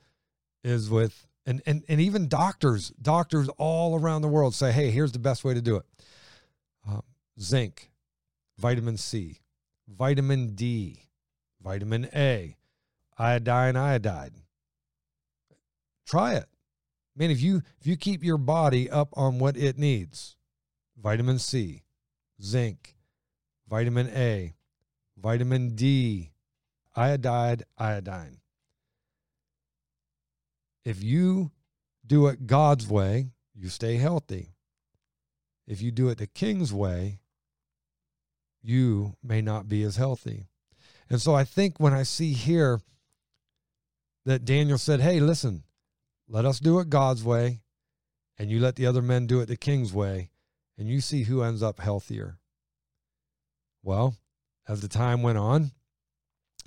is 0.64 0.90
with 0.90 1.28
and, 1.46 1.62
and 1.66 1.84
and 1.88 2.02
even 2.02 2.28
doctors, 2.28 2.90
doctors 3.02 3.50
all 3.58 4.00
around 4.00 4.24
the 4.24 4.28
world 4.28 4.56
say, 4.56 4.72
"Hey, 4.72 4.90
here's 4.90 5.12
the 5.12 5.20
best 5.20 5.44
way 5.44 5.54
to 5.54 5.62
do 5.62 5.76
it: 5.76 5.86
uh, 6.90 7.02
zinc, 7.40 7.92
vitamin 8.58 8.98
C, 8.98 9.42
vitamin 9.88 10.56
D, 10.56 11.04
vitamin 11.62 12.10
A, 12.16 12.56
iodine, 13.18 13.76
iodide. 13.76 14.34
Try 16.08 16.36
it, 16.36 16.46
man. 17.16 17.30
If 17.30 17.42
you 17.42 17.62
if 17.80 17.86
you 17.86 17.96
keep 17.96 18.24
your 18.24 18.38
body 18.38 18.90
up 18.90 19.10
on 19.14 19.38
what 19.38 19.56
it 19.56 19.78
needs, 19.78 20.36
vitamin 20.98 21.38
C, 21.38 21.84
zinc, 22.42 22.96
vitamin 23.70 24.10
A, 24.10 24.56
vitamin 25.16 25.76
D, 25.76 26.32
iodide, 26.96 27.64
iodine. 27.78 28.38
If 30.84 31.04
you 31.04 31.52
do 32.06 32.28
it 32.28 32.48
God's 32.48 32.88
way, 32.88 33.32
you 33.54 33.70
stay 33.70 33.98
healthy. 33.98 34.54
If 35.68 35.82
you 35.82 35.92
do 35.92 36.10
it 36.10 36.18
the 36.18 36.28
king's 36.28 36.72
way, 36.72 37.20
you 38.62 39.16
may 39.24 39.42
not 39.42 39.68
be 39.68 39.84
as 39.84 39.96
healthy. 39.96 40.48
And 41.10 41.22
so 41.22 41.34
I 41.34 41.44
think 41.44 41.80
when 41.80 41.94
I 41.94 42.04
see 42.04 42.34
here 42.34 42.82
that 44.26 44.46
Daniel 44.46 44.78
said, 44.78 45.02
Hey, 45.02 45.20
listen, 45.20 45.64
let 46.28 46.46
us 46.46 46.60
do 46.60 46.80
it 46.80 46.90
God's 46.90 47.24
way, 47.24 47.62
and 48.38 48.50
you 48.50 48.60
let 48.60 48.76
the 48.76 48.88
other 48.88 49.02
men 49.02 49.28
do 49.28 49.40
it 49.42 49.48
the 49.48 49.58
king's 49.58 49.94
way, 49.94 50.32
and 50.78 50.88
you 50.88 51.02
see 51.02 51.24
who 51.24 51.44
ends 51.44 51.62
up 51.62 51.80
healthier. 51.80 52.40
Well, 53.84 54.16
as 54.68 54.82
the 54.82 54.88
time 54.88 55.22
went 55.22 55.38
on, 55.38 55.72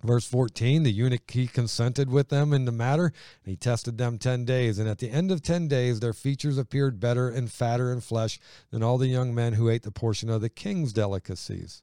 Verse 0.04 0.24
14, 0.26 0.84
the 0.84 0.92
eunuch, 0.92 1.28
he 1.28 1.48
consented 1.48 2.08
with 2.08 2.28
them 2.28 2.52
in 2.52 2.66
the 2.66 2.72
matter, 2.72 3.12
he 3.42 3.56
tested 3.56 3.98
them 3.98 4.16
10 4.16 4.44
days. 4.44 4.78
And 4.78 4.88
at 4.88 4.98
the 4.98 5.10
end 5.10 5.32
of 5.32 5.42
10 5.42 5.66
days, 5.66 5.98
their 5.98 6.12
features 6.12 6.56
appeared 6.56 7.00
better 7.00 7.28
and 7.28 7.50
fatter 7.50 7.92
in 7.92 8.00
flesh 8.00 8.38
than 8.70 8.82
all 8.82 8.96
the 8.96 9.08
young 9.08 9.34
men 9.34 9.54
who 9.54 9.68
ate 9.68 9.82
the 9.82 9.90
portion 9.90 10.30
of 10.30 10.40
the 10.40 10.48
king's 10.48 10.92
delicacies. 10.92 11.82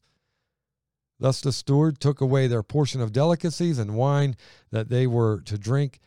Thus 1.19 1.41
the 1.41 1.51
steward 1.51 1.99
took 1.99 2.21
away 2.21 2.47
their 2.47 2.63
portion 2.63 3.01
of 3.01 3.11
delicacies 3.11 3.77
and 3.77 3.95
wine 3.95 4.37
that 4.71 4.87
they 4.87 5.07
were 5.07 5.41
to 5.41 5.57
drink, 5.57 5.99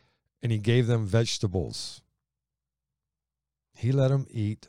and 0.42 0.50
he 0.50 0.58
gave 0.58 0.86
them 0.86 1.06
vegetables. 1.06 2.00
He 3.76 3.92
let 3.92 4.08
them 4.08 4.26
eat 4.30 4.68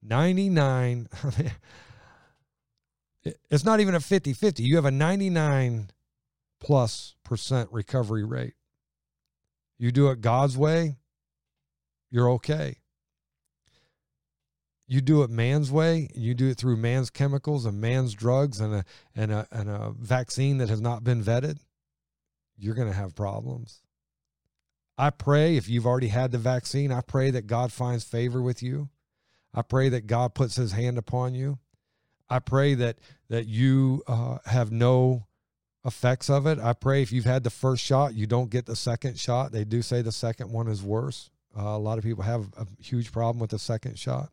99 0.04 1.08
it's 3.50 3.64
not 3.64 3.80
even 3.80 3.94
a 3.94 4.00
50-50. 4.00 4.58
You 4.60 4.76
have 4.76 4.84
a 4.84 4.90
99 4.90 5.90
plus 6.60 7.14
percent 7.24 7.70
recovery 7.72 8.24
rate. 8.24 8.54
You 9.82 9.90
do 9.90 10.10
it 10.10 10.20
God's 10.20 10.56
way, 10.56 10.98
you're 12.08 12.30
okay. 12.34 12.76
You 14.86 15.00
do 15.00 15.24
it 15.24 15.30
man's 15.30 15.72
way, 15.72 16.08
you 16.14 16.34
do 16.34 16.50
it 16.50 16.56
through 16.56 16.76
man's 16.76 17.10
chemicals 17.10 17.66
and 17.66 17.80
man's 17.80 18.14
drugs 18.14 18.60
and 18.60 18.72
a 18.72 18.84
and 19.16 19.32
a 19.32 19.48
and 19.50 19.68
a 19.68 19.92
vaccine 19.98 20.58
that 20.58 20.68
has 20.68 20.80
not 20.80 21.02
been 21.02 21.20
vetted, 21.20 21.58
you're 22.56 22.76
going 22.76 22.92
to 22.92 22.94
have 22.94 23.16
problems. 23.16 23.82
I 24.96 25.10
pray 25.10 25.56
if 25.56 25.68
you've 25.68 25.86
already 25.86 26.08
had 26.08 26.30
the 26.30 26.38
vaccine, 26.38 26.92
I 26.92 27.00
pray 27.00 27.32
that 27.32 27.48
God 27.48 27.72
finds 27.72 28.04
favor 28.04 28.40
with 28.40 28.62
you. 28.62 28.88
I 29.52 29.62
pray 29.62 29.88
that 29.88 30.06
God 30.06 30.32
puts 30.32 30.54
his 30.54 30.70
hand 30.70 30.96
upon 30.96 31.34
you. 31.34 31.58
I 32.30 32.38
pray 32.38 32.74
that 32.74 32.98
that 33.30 33.48
you 33.48 34.04
uh, 34.06 34.38
have 34.44 34.70
no 34.70 35.26
effects 35.84 36.30
of 36.30 36.46
it. 36.46 36.58
I 36.58 36.72
pray 36.72 37.02
if 37.02 37.12
you've 37.12 37.24
had 37.24 37.44
the 37.44 37.50
first 37.50 37.82
shot, 37.84 38.14
you 38.14 38.26
don't 38.26 38.50
get 38.50 38.66
the 38.66 38.76
second 38.76 39.18
shot. 39.18 39.52
They 39.52 39.64
do 39.64 39.82
say 39.82 40.02
the 40.02 40.12
second 40.12 40.50
one 40.50 40.68
is 40.68 40.82
worse. 40.82 41.30
Uh, 41.56 41.62
a 41.62 41.78
lot 41.78 41.98
of 41.98 42.04
people 42.04 42.24
have 42.24 42.46
a 42.56 42.66
huge 42.80 43.12
problem 43.12 43.40
with 43.40 43.50
the 43.50 43.58
second 43.58 43.98
shot. 43.98 44.30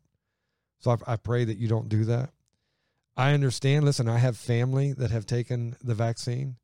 So 0.79 0.91
I, 0.91 1.13
I 1.13 1.15
pray 1.17 1.43
that 1.43 1.57
you 1.57 1.67
don't 1.67 1.89
do 1.89 2.05
that. 2.05 2.31
I 3.17 3.33
understand. 3.33 3.83
Listen, 3.83 4.07
I 4.07 4.17
have 4.17 4.37
family 4.37 4.93
that 4.93 5.11
have 5.11 5.25
taken 5.25 5.75
the 5.83 5.95
vaccine. 5.95 6.55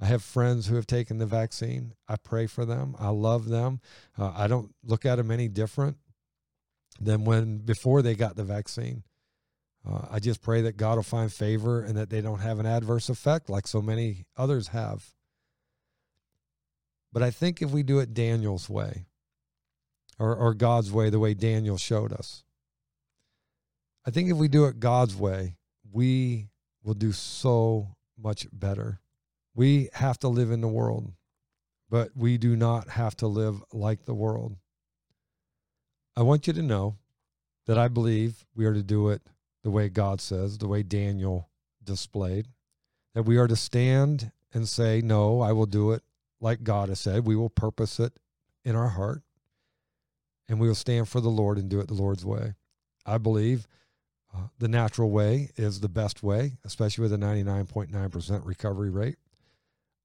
I 0.00 0.06
have 0.06 0.22
friends 0.22 0.66
who 0.66 0.76
have 0.76 0.86
taken 0.86 1.18
the 1.18 1.26
vaccine. 1.26 1.92
I 2.08 2.16
pray 2.16 2.46
for 2.46 2.64
them. 2.64 2.94
I 2.98 3.08
love 3.08 3.48
them. 3.48 3.80
Uh, 4.16 4.32
I 4.34 4.46
don't 4.46 4.72
look 4.84 5.04
at 5.04 5.16
them 5.16 5.30
any 5.30 5.48
different 5.48 5.96
than 7.00 7.24
when 7.24 7.58
before 7.58 8.00
they 8.00 8.14
got 8.14 8.36
the 8.36 8.44
vaccine. 8.44 9.02
Uh, 9.86 10.06
I 10.10 10.18
just 10.18 10.42
pray 10.42 10.62
that 10.62 10.76
God 10.76 10.96
will 10.96 11.02
find 11.02 11.32
favor 11.32 11.82
and 11.82 11.96
that 11.96 12.10
they 12.10 12.20
don't 12.20 12.40
have 12.40 12.58
an 12.58 12.66
adverse 12.66 13.08
effect 13.08 13.48
like 13.48 13.66
so 13.66 13.80
many 13.80 14.24
others 14.36 14.68
have. 14.68 15.14
But 17.12 17.22
I 17.22 17.30
think 17.30 17.62
if 17.62 17.70
we 17.70 17.82
do 17.82 17.98
it 17.98 18.14
Daniel's 18.14 18.68
way 18.68 19.06
or, 20.18 20.34
or 20.34 20.54
God's 20.54 20.92
way, 20.92 21.10
the 21.10 21.18
way 21.18 21.34
Daniel 21.34 21.78
showed 21.78 22.12
us, 22.12 22.44
I 24.06 24.10
think 24.10 24.30
if 24.30 24.36
we 24.36 24.48
do 24.48 24.66
it 24.66 24.80
God's 24.80 25.16
way, 25.16 25.56
we 25.90 26.48
will 26.82 26.94
do 26.94 27.12
so 27.12 27.96
much 28.16 28.46
better. 28.52 29.00
We 29.54 29.88
have 29.94 30.18
to 30.20 30.28
live 30.28 30.50
in 30.50 30.60
the 30.60 30.68
world, 30.68 31.12
but 31.90 32.10
we 32.14 32.38
do 32.38 32.56
not 32.56 32.90
have 32.90 33.16
to 33.16 33.26
live 33.26 33.62
like 33.72 34.04
the 34.04 34.14
world. 34.14 34.56
I 36.16 36.22
want 36.22 36.46
you 36.46 36.52
to 36.52 36.62
know 36.62 36.96
that 37.66 37.78
I 37.78 37.88
believe 37.88 38.44
we 38.54 38.64
are 38.66 38.74
to 38.74 38.82
do 38.82 39.08
it 39.10 39.22
the 39.62 39.70
way 39.70 39.88
God 39.88 40.20
says, 40.20 40.58
the 40.58 40.68
way 40.68 40.82
Daniel 40.82 41.48
displayed, 41.82 42.48
that 43.14 43.24
we 43.24 43.36
are 43.36 43.48
to 43.48 43.56
stand 43.56 44.32
and 44.52 44.68
say, 44.68 45.00
No, 45.00 45.40
I 45.40 45.52
will 45.52 45.66
do 45.66 45.92
it 45.92 46.02
like 46.40 46.62
God 46.62 46.88
has 46.88 47.00
said. 47.00 47.26
We 47.26 47.36
will 47.36 47.50
purpose 47.50 47.98
it 47.98 48.12
in 48.64 48.76
our 48.76 48.88
heart, 48.88 49.22
and 50.48 50.60
we 50.60 50.68
will 50.68 50.74
stand 50.74 51.08
for 51.08 51.20
the 51.20 51.28
Lord 51.28 51.58
and 51.58 51.68
do 51.68 51.80
it 51.80 51.88
the 51.88 51.94
Lord's 51.94 52.24
way. 52.24 52.54
I 53.04 53.18
believe 53.18 53.66
uh, 54.34 54.48
the 54.58 54.68
natural 54.68 55.10
way 55.10 55.50
is 55.56 55.80
the 55.80 55.88
best 55.88 56.22
way, 56.22 56.58
especially 56.64 57.02
with 57.02 57.12
a 57.12 57.16
99.9% 57.16 58.44
recovery 58.44 58.90
rate. 58.90 59.16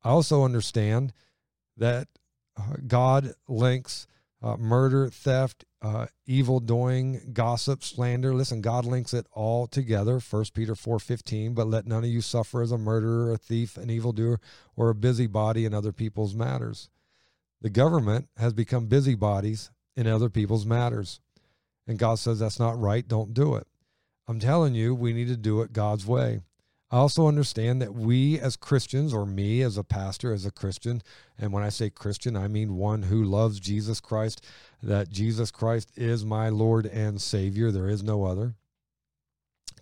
I 0.04 0.10
also 0.10 0.44
understand 0.44 1.14
that 1.78 2.08
uh, 2.58 2.76
God 2.88 3.34
links 3.48 4.08
uh, 4.44 4.58
murder, 4.58 5.10
theft, 5.10 5.64
uh, 5.82 6.08
evil 6.26 6.60
doing, 6.60 7.32
gossip, 7.32 7.84
slander. 7.84 8.34
Listen, 8.34 8.62
God 8.62 8.86
links 8.86 9.14
it 9.14 9.26
all 9.32 9.68
together. 9.68 10.20
1 10.20 10.54
Peter 10.54 10.76
4:15, 10.76 11.54
but 11.54 11.68
let 11.68 11.88
none 11.88 12.04
of 12.04 12.10
you 12.10 12.22
suffer 12.22 12.62
as 12.62 12.72
a 12.72 12.78
murderer, 12.78 13.32
a 13.32 13.38
thief, 13.38 13.78
an 13.78 13.90
evildoer, 13.90 14.40
or 14.76 14.90
a 14.90 14.96
busybody 14.96 15.66
in 15.66 15.74
other 15.74 15.94
people's 15.94 16.36
matters. 16.36 16.90
The 17.62 17.70
government 17.70 18.28
has 18.36 18.52
become 18.52 18.88
busybodies 18.88 19.72
in 19.96 20.08
other 20.08 20.30
people's 20.30 20.66
matters. 20.66 21.22
And 21.88 21.98
God 21.98 22.20
says 22.20 22.40
that's 22.40 22.60
not 22.60 22.80
right, 22.80 23.08
don't 23.08 23.34
do 23.34 23.56
it. 23.56 23.68
I'm 24.28 24.40
telling 24.40 24.76
you, 24.76 24.94
we 24.94 25.14
need 25.14 25.28
to 25.30 25.38
do 25.38 25.62
it 25.62 25.74
God's 25.74 26.06
way. 26.06 26.42
I 26.94 26.98
also 26.98 27.28
understand 27.28 27.82
that 27.82 27.96
we 27.96 28.40
as 28.40 28.56
Christians, 28.56 29.16
or 29.16 29.26
me 29.26 29.64
as 29.64 29.78
a 29.78 29.84
pastor, 29.84 30.32
as 30.32 30.46
a 30.46 30.52
Christian, 30.52 31.02
and 31.40 31.52
when 31.52 31.64
I 31.64 31.70
say 31.70 31.90
Christian, 31.90 32.38
I 32.38 32.48
mean 32.48 32.78
one 32.78 33.02
who 33.02 33.24
loves 33.24 33.60
Jesus 33.60 34.00
Christ, 34.00 34.46
that 34.84 35.10
Jesus 35.10 35.50
Christ 35.50 35.92
is 35.96 36.24
my 36.24 36.50
Lord 36.50 36.86
and 36.86 37.20
Savior. 37.20 37.72
There 37.72 37.90
is 37.90 38.04
no 38.04 38.26
other. 38.26 38.54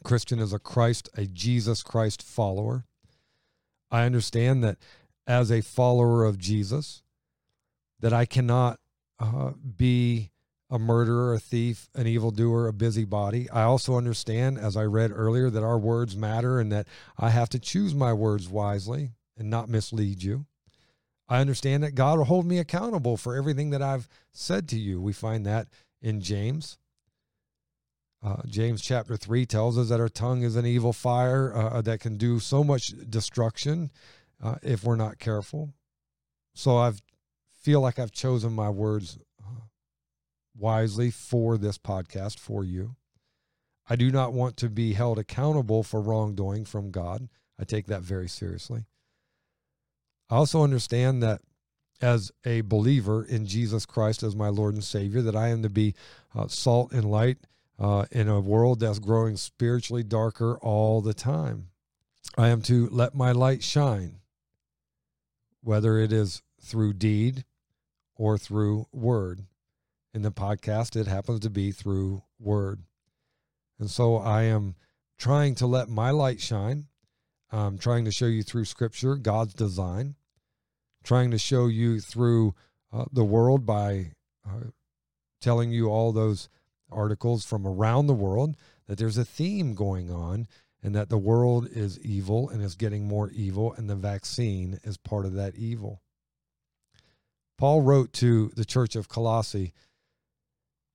Christian 0.05 0.39
is 0.39 0.53
a 0.53 0.57
Christ, 0.57 1.09
a 1.17 1.25
Jesus 1.25 1.83
Christ 1.83 2.23
follower. 2.23 2.85
I 3.91 4.05
understand 4.05 4.63
that 4.63 4.77
as 5.27 5.51
a 5.51 5.59
follower 5.59 6.23
of 6.23 6.37
Jesus, 6.37 7.03
that 7.99 8.13
I 8.13 8.23
cannot 8.23 8.79
uh, 9.19 9.51
be 9.75 10.31
a 10.71 10.79
murderer, 10.79 11.33
a 11.33 11.39
thief, 11.39 11.89
an 11.93 12.07
evildoer, 12.07 12.67
a 12.67 12.73
busybody. 12.73 13.49
I 13.49 13.63
also 13.63 13.97
understand, 13.97 14.57
as 14.57 14.77
I 14.77 14.85
read 14.85 15.11
earlier, 15.13 15.49
that 15.49 15.63
our 15.63 15.77
words 15.77 16.15
matter 16.15 16.61
and 16.61 16.71
that 16.71 16.87
I 17.19 17.29
have 17.29 17.49
to 17.49 17.59
choose 17.59 17.93
my 17.93 18.13
words 18.13 18.47
wisely 18.47 19.11
and 19.37 19.49
not 19.49 19.67
mislead 19.67 20.23
you. 20.23 20.45
I 21.27 21.41
understand 21.41 21.83
that 21.83 21.95
God 21.95 22.17
will 22.17 22.25
hold 22.25 22.45
me 22.45 22.57
accountable 22.57 23.17
for 23.17 23.35
everything 23.35 23.69
that 23.71 23.81
I've 23.81 24.07
said 24.31 24.69
to 24.69 24.79
you. 24.79 25.01
We 25.01 25.13
find 25.13 25.45
that 25.45 25.67
in 26.01 26.21
James. 26.21 26.77
Uh, 28.23 28.37
James 28.45 28.81
chapter 28.81 29.17
3 29.17 29.45
tells 29.45 29.77
us 29.77 29.89
that 29.89 29.99
our 29.99 30.09
tongue 30.09 30.43
is 30.43 30.55
an 30.55 30.65
evil 30.65 30.93
fire 30.93 31.53
uh, 31.53 31.81
that 31.81 31.99
can 31.99 32.17
do 32.17 32.39
so 32.39 32.63
much 32.63 32.93
destruction 33.09 33.91
uh, 34.41 34.55
if 34.61 34.83
we're 34.83 34.95
not 34.95 35.19
careful. 35.19 35.73
So 36.53 36.77
I 36.77 36.93
feel 37.61 37.81
like 37.81 37.99
I've 37.99 38.11
chosen 38.11 38.53
my 38.53 38.69
words 38.69 39.17
wisely 40.61 41.09
for 41.09 41.57
this 41.57 41.77
podcast 41.77 42.39
for 42.39 42.63
you. 42.63 42.95
I 43.89 43.95
do 43.95 44.11
not 44.11 44.31
want 44.31 44.55
to 44.57 44.69
be 44.69 44.93
held 44.93 45.17
accountable 45.17 45.83
for 45.83 45.99
wrongdoing 45.99 46.65
from 46.65 46.91
God. 46.91 47.27
I 47.59 47.63
take 47.63 47.87
that 47.87 48.03
very 48.03 48.29
seriously. 48.29 48.85
I 50.29 50.35
also 50.35 50.63
understand 50.63 51.21
that 51.23 51.41
as 51.99 52.31
a 52.45 52.61
believer 52.61 53.23
in 53.23 53.45
Jesus 53.45 53.85
Christ 53.85 54.23
as 54.23 54.35
my 54.35 54.47
Lord 54.47 54.75
and 54.75 54.83
Savior, 54.83 55.21
that 55.23 55.35
I 55.35 55.49
am 55.49 55.61
to 55.63 55.69
be 55.69 55.93
uh, 56.33 56.47
salt 56.47 56.93
and 56.93 57.09
light 57.09 57.39
uh, 57.77 58.05
in 58.11 58.29
a 58.29 58.39
world 58.39 58.79
that's 58.79 58.99
growing 58.99 59.37
spiritually 59.37 60.03
darker 60.03 60.57
all 60.59 61.01
the 61.01 61.13
time. 61.13 61.67
I 62.37 62.49
am 62.49 62.61
to 62.63 62.87
let 62.89 63.13
my 63.13 63.31
light 63.31 63.63
shine, 63.63 64.19
whether 65.61 65.97
it 65.97 66.13
is 66.13 66.41
through 66.61 66.93
deed 66.93 67.43
or 68.15 68.37
through 68.37 68.87
word 68.91 69.45
in 70.13 70.21
the 70.21 70.31
podcast, 70.31 70.95
it 70.95 71.07
happens 71.07 71.39
to 71.41 71.49
be 71.49 71.71
through 71.71 72.23
word. 72.39 72.83
And 73.79 73.89
so 73.89 74.17
I 74.17 74.43
am 74.43 74.75
trying 75.17 75.55
to 75.55 75.67
let 75.67 75.89
my 75.89 76.11
light 76.11 76.41
shine. 76.41 76.87
I'm 77.51 77.77
trying 77.77 78.05
to 78.05 78.11
show 78.11 78.27
you 78.27 78.43
through 78.43 78.65
scripture 78.65 79.15
God's 79.15 79.53
design, 79.53 80.15
trying 81.03 81.31
to 81.31 81.37
show 81.37 81.67
you 81.67 81.99
through 81.99 82.55
uh, 82.93 83.05
the 83.11 83.23
world 83.23 83.65
by 83.65 84.13
uh, 84.47 84.69
telling 85.41 85.71
you 85.71 85.87
all 85.89 86.11
those 86.11 86.49
articles 86.91 87.45
from 87.45 87.65
around 87.65 88.07
the 88.07 88.13
world 88.13 88.55
that 88.87 88.97
there's 88.97 89.17
a 89.17 89.25
theme 89.25 89.73
going 89.73 90.11
on 90.11 90.47
and 90.83 90.95
that 90.95 91.09
the 91.09 91.17
world 91.17 91.67
is 91.71 91.99
evil 91.99 92.49
and 92.49 92.61
is 92.61 92.75
getting 92.75 93.07
more 93.07 93.29
evil, 93.31 93.73
and 93.73 93.89
the 93.89 93.95
vaccine 93.95 94.79
is 94.83 94.97
part 94.97 95.25
of 95.25 95.33
that 95.33 95.55
evil. 95.55 96.01
Paul 97.57 97.81
wrote 97.81 98.13
to 98.13 98.51
the 98.55 98.65
church 98.65 98.95
of 98.95 99.07
Colossae 99.07 99.73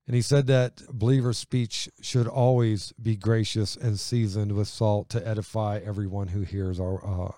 and 0.07 0.15
he 0.15 0.23
said 0.23 0.47
that 0.47 0.83
believer's 0.93 1.39
speech 1.39 1.89
should 2.01 2.29
always 2.29 2.93
be 3.01 3.17
gracious 3.17 3.77
and 3.77 3.99
seasoned 3.99 4.53
with 4.53 4.69
salt 4.69 5.09
to 5.11 5.27
edify 5.27 5.81
everyone 5.85 6.29
who 6.29 6.43
hears 6.43 6.79
our 6.79 7.05
uh, 7.05 7.33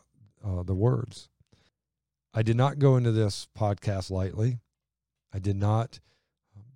uh, 0.44 0.62
the 0.62 0.74
words. 0.74 1.28
I 2.34 2.42
did 2.42 2.56
not 2.56 2.78
go 2.78 2.96
into 2.96 3.12
this 3.12 3.48
podcast 3.58 4.10
lightly. 4.10 4.60
I 5.32 5.38
did 5.38 5.56
not 5.56 6.00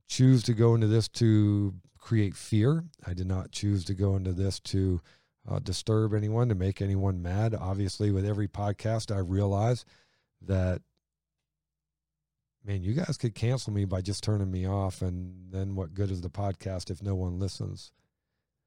choose 0.08 0.42
to 0.44 0.54
go 0.54 0.74
into 0.74 0.86
this 0.86 1.08
to 1.08 1.74
create 1.98 2.34
fear. 2.34 2.84
I 3.06 3.14
did 3.14 3.26
not 3.26 3.52
choose 3.52 3.84
to 3.86 3.94
go 3.94 4.16
into 4.16 4.32
this 4.32 4.60
to 4.60 5.00
uh, 5.48 5.58
disturb 5.58 6.14
anyone, 6.14 6.48
to 6.48 6.54
make 6.54 6.80
anyone 6.80 7.22
mad. 7.22 7.54
Obviously, 7.54 8.10
with 8.10 8.26
every 8.26 8.48
podcast, 8.48 9.14
I 9.14 9.18
realize 9.18 9.84
that 10.40 10.82
man, 12.64 12.82
you 12.82 12.92
guys 12.92 13.16
could 13.16 13.34
cancel 13.34 13.72
me 13.72 13.84
by 13.84 14.00
just 14.00 14.22
turning 14.22 14.50
me 14.50 14.66
off, 14.66 15.02
and 15.02 15.50
then 15.50 15.74
what 15.74 15.94
good 15.94 16.10
is 16.10 16.20
the 16.20 16.30
podcast 16.30 16.90
if 16.90 17.02
no 17.02 17.14
one 17.14 17.38
listens? 17.38 17.92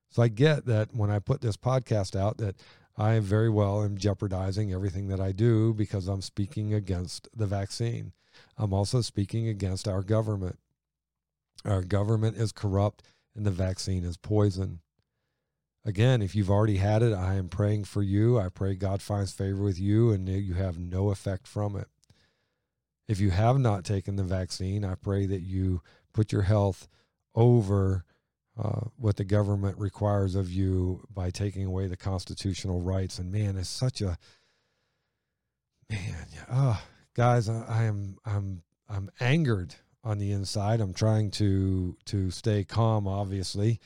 So 0.10 0.22
I 0.22 0.28
get 0.28 0.66
that 0.66 0.94
when 0.94 1.10
I 1.10 1.20
put 1.20 1.42
this 1.42 1.58
podcast 1.58 2.16
out, 2.20 2.38
that 2.38 2.56
I 2.98 3.20
very 3.20 3.50
well 3.50 3.84
am 3.84 3.98
jeopardizing 3.98 4.72
everything 4.72 5.08
that 5.10 5.20
I 5.20 5.32
do 5.32 5.74
because 5.74 6.08
I'm 6.08 6.22
speaking 6.22 6.74
against 6.74 7.28
the 7.36 7.46
vaccine. 7.46 8.14
I'm 8.58 8.74
also 8.74 9.02
speaking 9.02 9.48
against 9.48 9.88
our 9.88 10.02
government. 10.02 10.60
Our 11.66 11.82
government 11.82 12.38
is 12.38 12.52
corrupt 12.52 13.04
and 13.36 13.46
the 13.46 13.52
vaccine 13.52 14.04
is 14.06 14.18
poison. 14.18 14.80
Again, 15.84 16.22
if 16.22 16.36
you've 16.36 16.50
already 16.50 16.78
had 16.78 17.04
it, 17.04 17.14
I 17.14 17.36
am 17.36 17.50
praying 17.50 17.84
for 17.84 18.02
you. 18.02 18.40
I 18.40 18.50
pray 18.50 18.76
God 18.76 19.02
finds 19.02 19.32
favor 19.32 19.62
with 19.62 19.80
you 19.80 20.12
and 20.12 20.28
you 20.28 20.54
have 20.54 20.80
no 20.80 21.10
effect 21.10 21.48
from 21.48 21.76
it. 21.76 21.88
If 23.08 23.20
you 23.20 23.30
have 23.32 23.60
not 23.60 23.84
taken 23.84 24.16
the 24.16 24.24
vaccine, 24.24 24.84
I 24.84 24.96
pray 24.96 25.26
that 25.28 25.42
you 25.42 25.82
put 26.14 26.32
your 26.32 26.42
health 26.44 26.88
over 27.36 28.04
uh, 28.58 28.88
what 28.98 29.18
the 29.18 29.26
government 29.26 29.78
requires 29.78 30.36
of 30.36 30.50
you 30.50 31.06
by 31.14 31.30
taking 31.30 31.66
away 31.66 31.88
the 31.88 31.98
constitutional 31.98 32.82
rights. 32.82 33.20
And 33.20 33.32
man, 33.32 33.58
it's 33.58 33.70
such 33.70 34.02
a 34.02 34.18
man. 35.90 36.26
Oh, 36.50 36.82
guys, 37.14 37.50
I, 37.50 37.66
I 37.68 37.84
am 37.84 38.18
I'm 38.26 38.64
I'm 38.90 39.12
angered 39.20 39.76
on 40.04 40.20
the 40.20 40.32
inside. 40.32 40.80
I'm 40.80 40.94
trying 40.94 41.32
to 41.32 41.98
to 42.06 42.32
stay 42.32 42.64
calm, 42.64 43.08
obviously, 43.08 43.80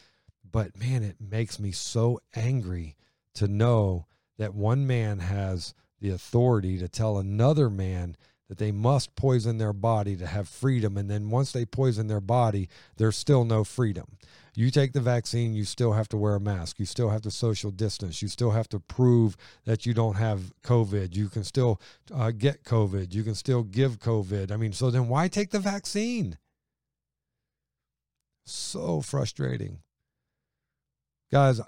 but 0.50 0.78
man, 0.78 1.04
it 1.04 1.16
makes 1.20 1.60
me 1.60 1.72
so 1.72 2.20
angry 2.36 2.96
to 3.36 3.48
know 3.48 4.06
that 4.38 4.54
one 4.54 4.86
man 4.86 5.20
has 5.20 5.74
the 6.00 6.10
authority 6.12 6.78
to 6.78 6.88
tell 6.88 7.18
another 7.18 7.70
man 7.70 8.16
that 8.50 8.58
they 8.58 8.72
must 8.72 9.16
poison 9.16 9.60
their 9.60 9.74
body 9.74 10.16
to 10.18 10.26
have 10.26 10.50
freedom. 10.50 10.98
And 10.98 11.10
then 11.10 11.30
once 11.30 11.52
they 11.52 11.66
poison 11.66 12.08
their 12.08 12.20
body, 12.20 12.68
there's 12.98 13.16
still 13.16 13.46
no 13.46 13.64
freedom. 13.64 14.18
You 14.56 14.72
take 14.72 14.92
the 14.92 15.00
vaccine, 15.00 15.54
you 15.54 15.64
still 15.64 15.94
have 15.94 16.10
to 16.10 16.18
wear 16.18 16.36
a 16.36 16.40
mask. 16.40 16.80
You 16.80 16.86
still 16.86 17.10
have 17.10 17.22
to 17.22 17.32
social 17.32 17.72
distance. 17.72 18.22
You 18.22 18.28
still 18.28 18.52
have 18.52 18.68
to 18.70 18.80
prove 18.80 19.38
that 19.66 19.86
you 19.86 19.94
don't 19.94 20.16
have 20.16 20.52
COVID. 20.64 21.16
You 21.16 21.30
can 21.30 21.44
still 21.44 21.80
uh, 22.14 22.32
get 22.32 22.64
COVID. 22.64 23.14
You 23.14 23.24
can 23.24 23.36
still 23.36 23.64
give 23.64 24.00
COVID. 24.00 24.52
I 24.52 24.58
mean, 24.58 24.74
so 24.74 24.90
then 24.90 25.08
why 25.08 25.28
take 25.28 25.52
the 25.52 25.60
vaccine? 25.60 26.38
So 28.46 29.02
frustrating. 29.02 29.80
Guys, 31.32 31.62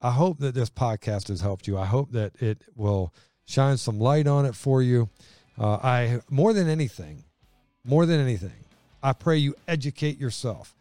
I 0.00 0.12
hope 0.12 0.38
that 0.38 0.54
this 0.54 0.70
podcast 0.70 1.28
has 1.28 1.40
helped 1.40 1.66
you. 1.66 1.76
I 1.76 1.86
hope 1.86 2.12
that 2.12 2.40
it 2.40 2.62
will 2.76 3.12
shine 3.44 3.76
some 3.76 3.98
light 3.98 4.28
on 4.28 4.46
it 4.46 4.54
for 4.54 4.80
you. 4.80 5.10
Uh, 5.60 5.78
I 5.82 6.20
more 6.30 6.54
than 6.54 6.68
anything, 6.68 7.22
more 7.84 8.06
than 8.06 8.18
anything, 8.18 8.64
I 9.02 9.12
pray 9.12 9.36
you 9.36 9.54
educate 9.68 10.18
yourself, 10.18 10.74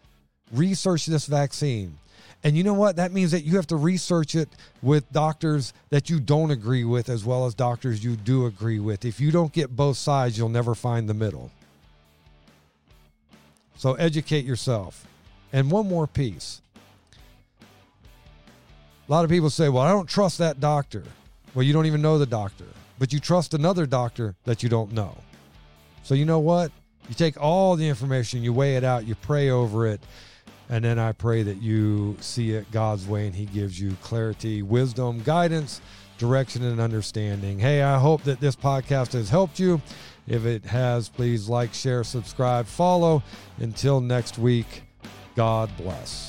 research 0.54 1.06
this 1.06 1.26
vaccine. 1.26 1.98
And 2.42 2.56
you 2.56 2.64
know 2.64 2.74
what? 2.74 2.96
That 2.96 3.12
means 3.12 3.32
that 3.32 3.44
you 3.44 3.58
have 3.58 3.68
to 3.68 3.76
research 3.76 4.34
it 4.34 4.48
with 4.82 5.12
doctors 5.12 5.74
that 5.90 6.10
you 6.10 6.22
don't 6.22 6.52
agree 6.52 6.86
with 6.86 7.10
as 7.10 7.26
well 7.26 7.46
as 7.46 7.54
doctors 7.54 8.02
you 8.02 8.16
do 8.16 8.46
agree 8.46 8.80
with. 8.80 9.04
If 9.04 9.20
you 9.20 9.32
don't 9.32 9.52
get 9.52 9.76
both 9.76 9.98
sides, 9.98 10.38
you'll 10.38 10.48
never 10.48 10.74
find 10.74 11.10
the 11.10 11.14
middle. 11.14 11.52
So 13.76 13.96
educate 13.96 14.46
yourself. 14.46 15.06
And 15.52 15.70
one 15.70 15.90
more 15.90 16.08
piece. 16.08 16.62
A 17.62 19.12
lot 19.12 19.26
of 19.26 19.30
people 19.30 19.50
say, 19.50 19.68
well, 19.68 19.84
I 19.84 19.92
don't 19.92 20.08
trust 20.08 20.38
that 20.38 20.62
doctor. 20.62 21.04
Well, 21.54 21.64
you 21.64 21.74
don't 21.74 21.88
even 21.88 22.02
know 22.02 22.18
the 22.18 22.26
doctor 22.26 22.66
but 23.00 23.12
you 23.12 23.20
trust 23.20 23.54
another 23.54 23.86
doctor 23.86 24.36
that 24.44 24.62
you 24.62 24.70
don't 24.70 24.92
know. 24.92 25.18
So, 26.04 26.14
you 26.14 26.26
know 26.26 26.40
what? 26.40 26.72
You 27.08 27.16
take 27.16 27.42
all 27.42 27.76
the 27.76 27.88
information, 27.88 28.44
you 28.44 28.54
weigh 28.54 28.76
it 28.76 28.84
out, 28.84 29.08
you 29.08 29.16
pray 29.16 29.50
over 29.50 29.88
it, 29.88 30.02
and 30.70 30.86
then 30.86 31.00
I 31.00 31.14
pray 31.14 31.42
that 31.44 31.62
you 31.62 32.16
see 32.20 32.52
it 32.52 32.70
God's 32.72 33.08
way 33.08 33.26
and 33.26 33.36
He 33.36 33.46
gives 33.46 33.82
you 33.82 33.98
clarity, 34.04 34.62
wisdom, 34.62 35.24
guidance, 35.24 35.82
direction, 36.20 36.64
and 36.64 36.80
understanding. 36.80 37.58
Hey, 37.58 37.82
I 37.82 37.98
hope 37.98 38.24
that 38.24 38.40
this 38.40 38.56
podcast 38.56 39.14
has 39.14 39.30
helped 39.30 39.60
you. 39.60 39.82
If 40.28 40.46
it 40.46 40.66
has, 40.66 41.10
please 41.10 41.50
like, 41.50 41.74
share, 41.74 42.04
subscribe, 42.04 42.68
follow. 42.68 43.24
Until 43.58 44.00
next 44.00 44.38
week, 44.38 44.84
God 45.36 45.72
bless. 45.78 46.29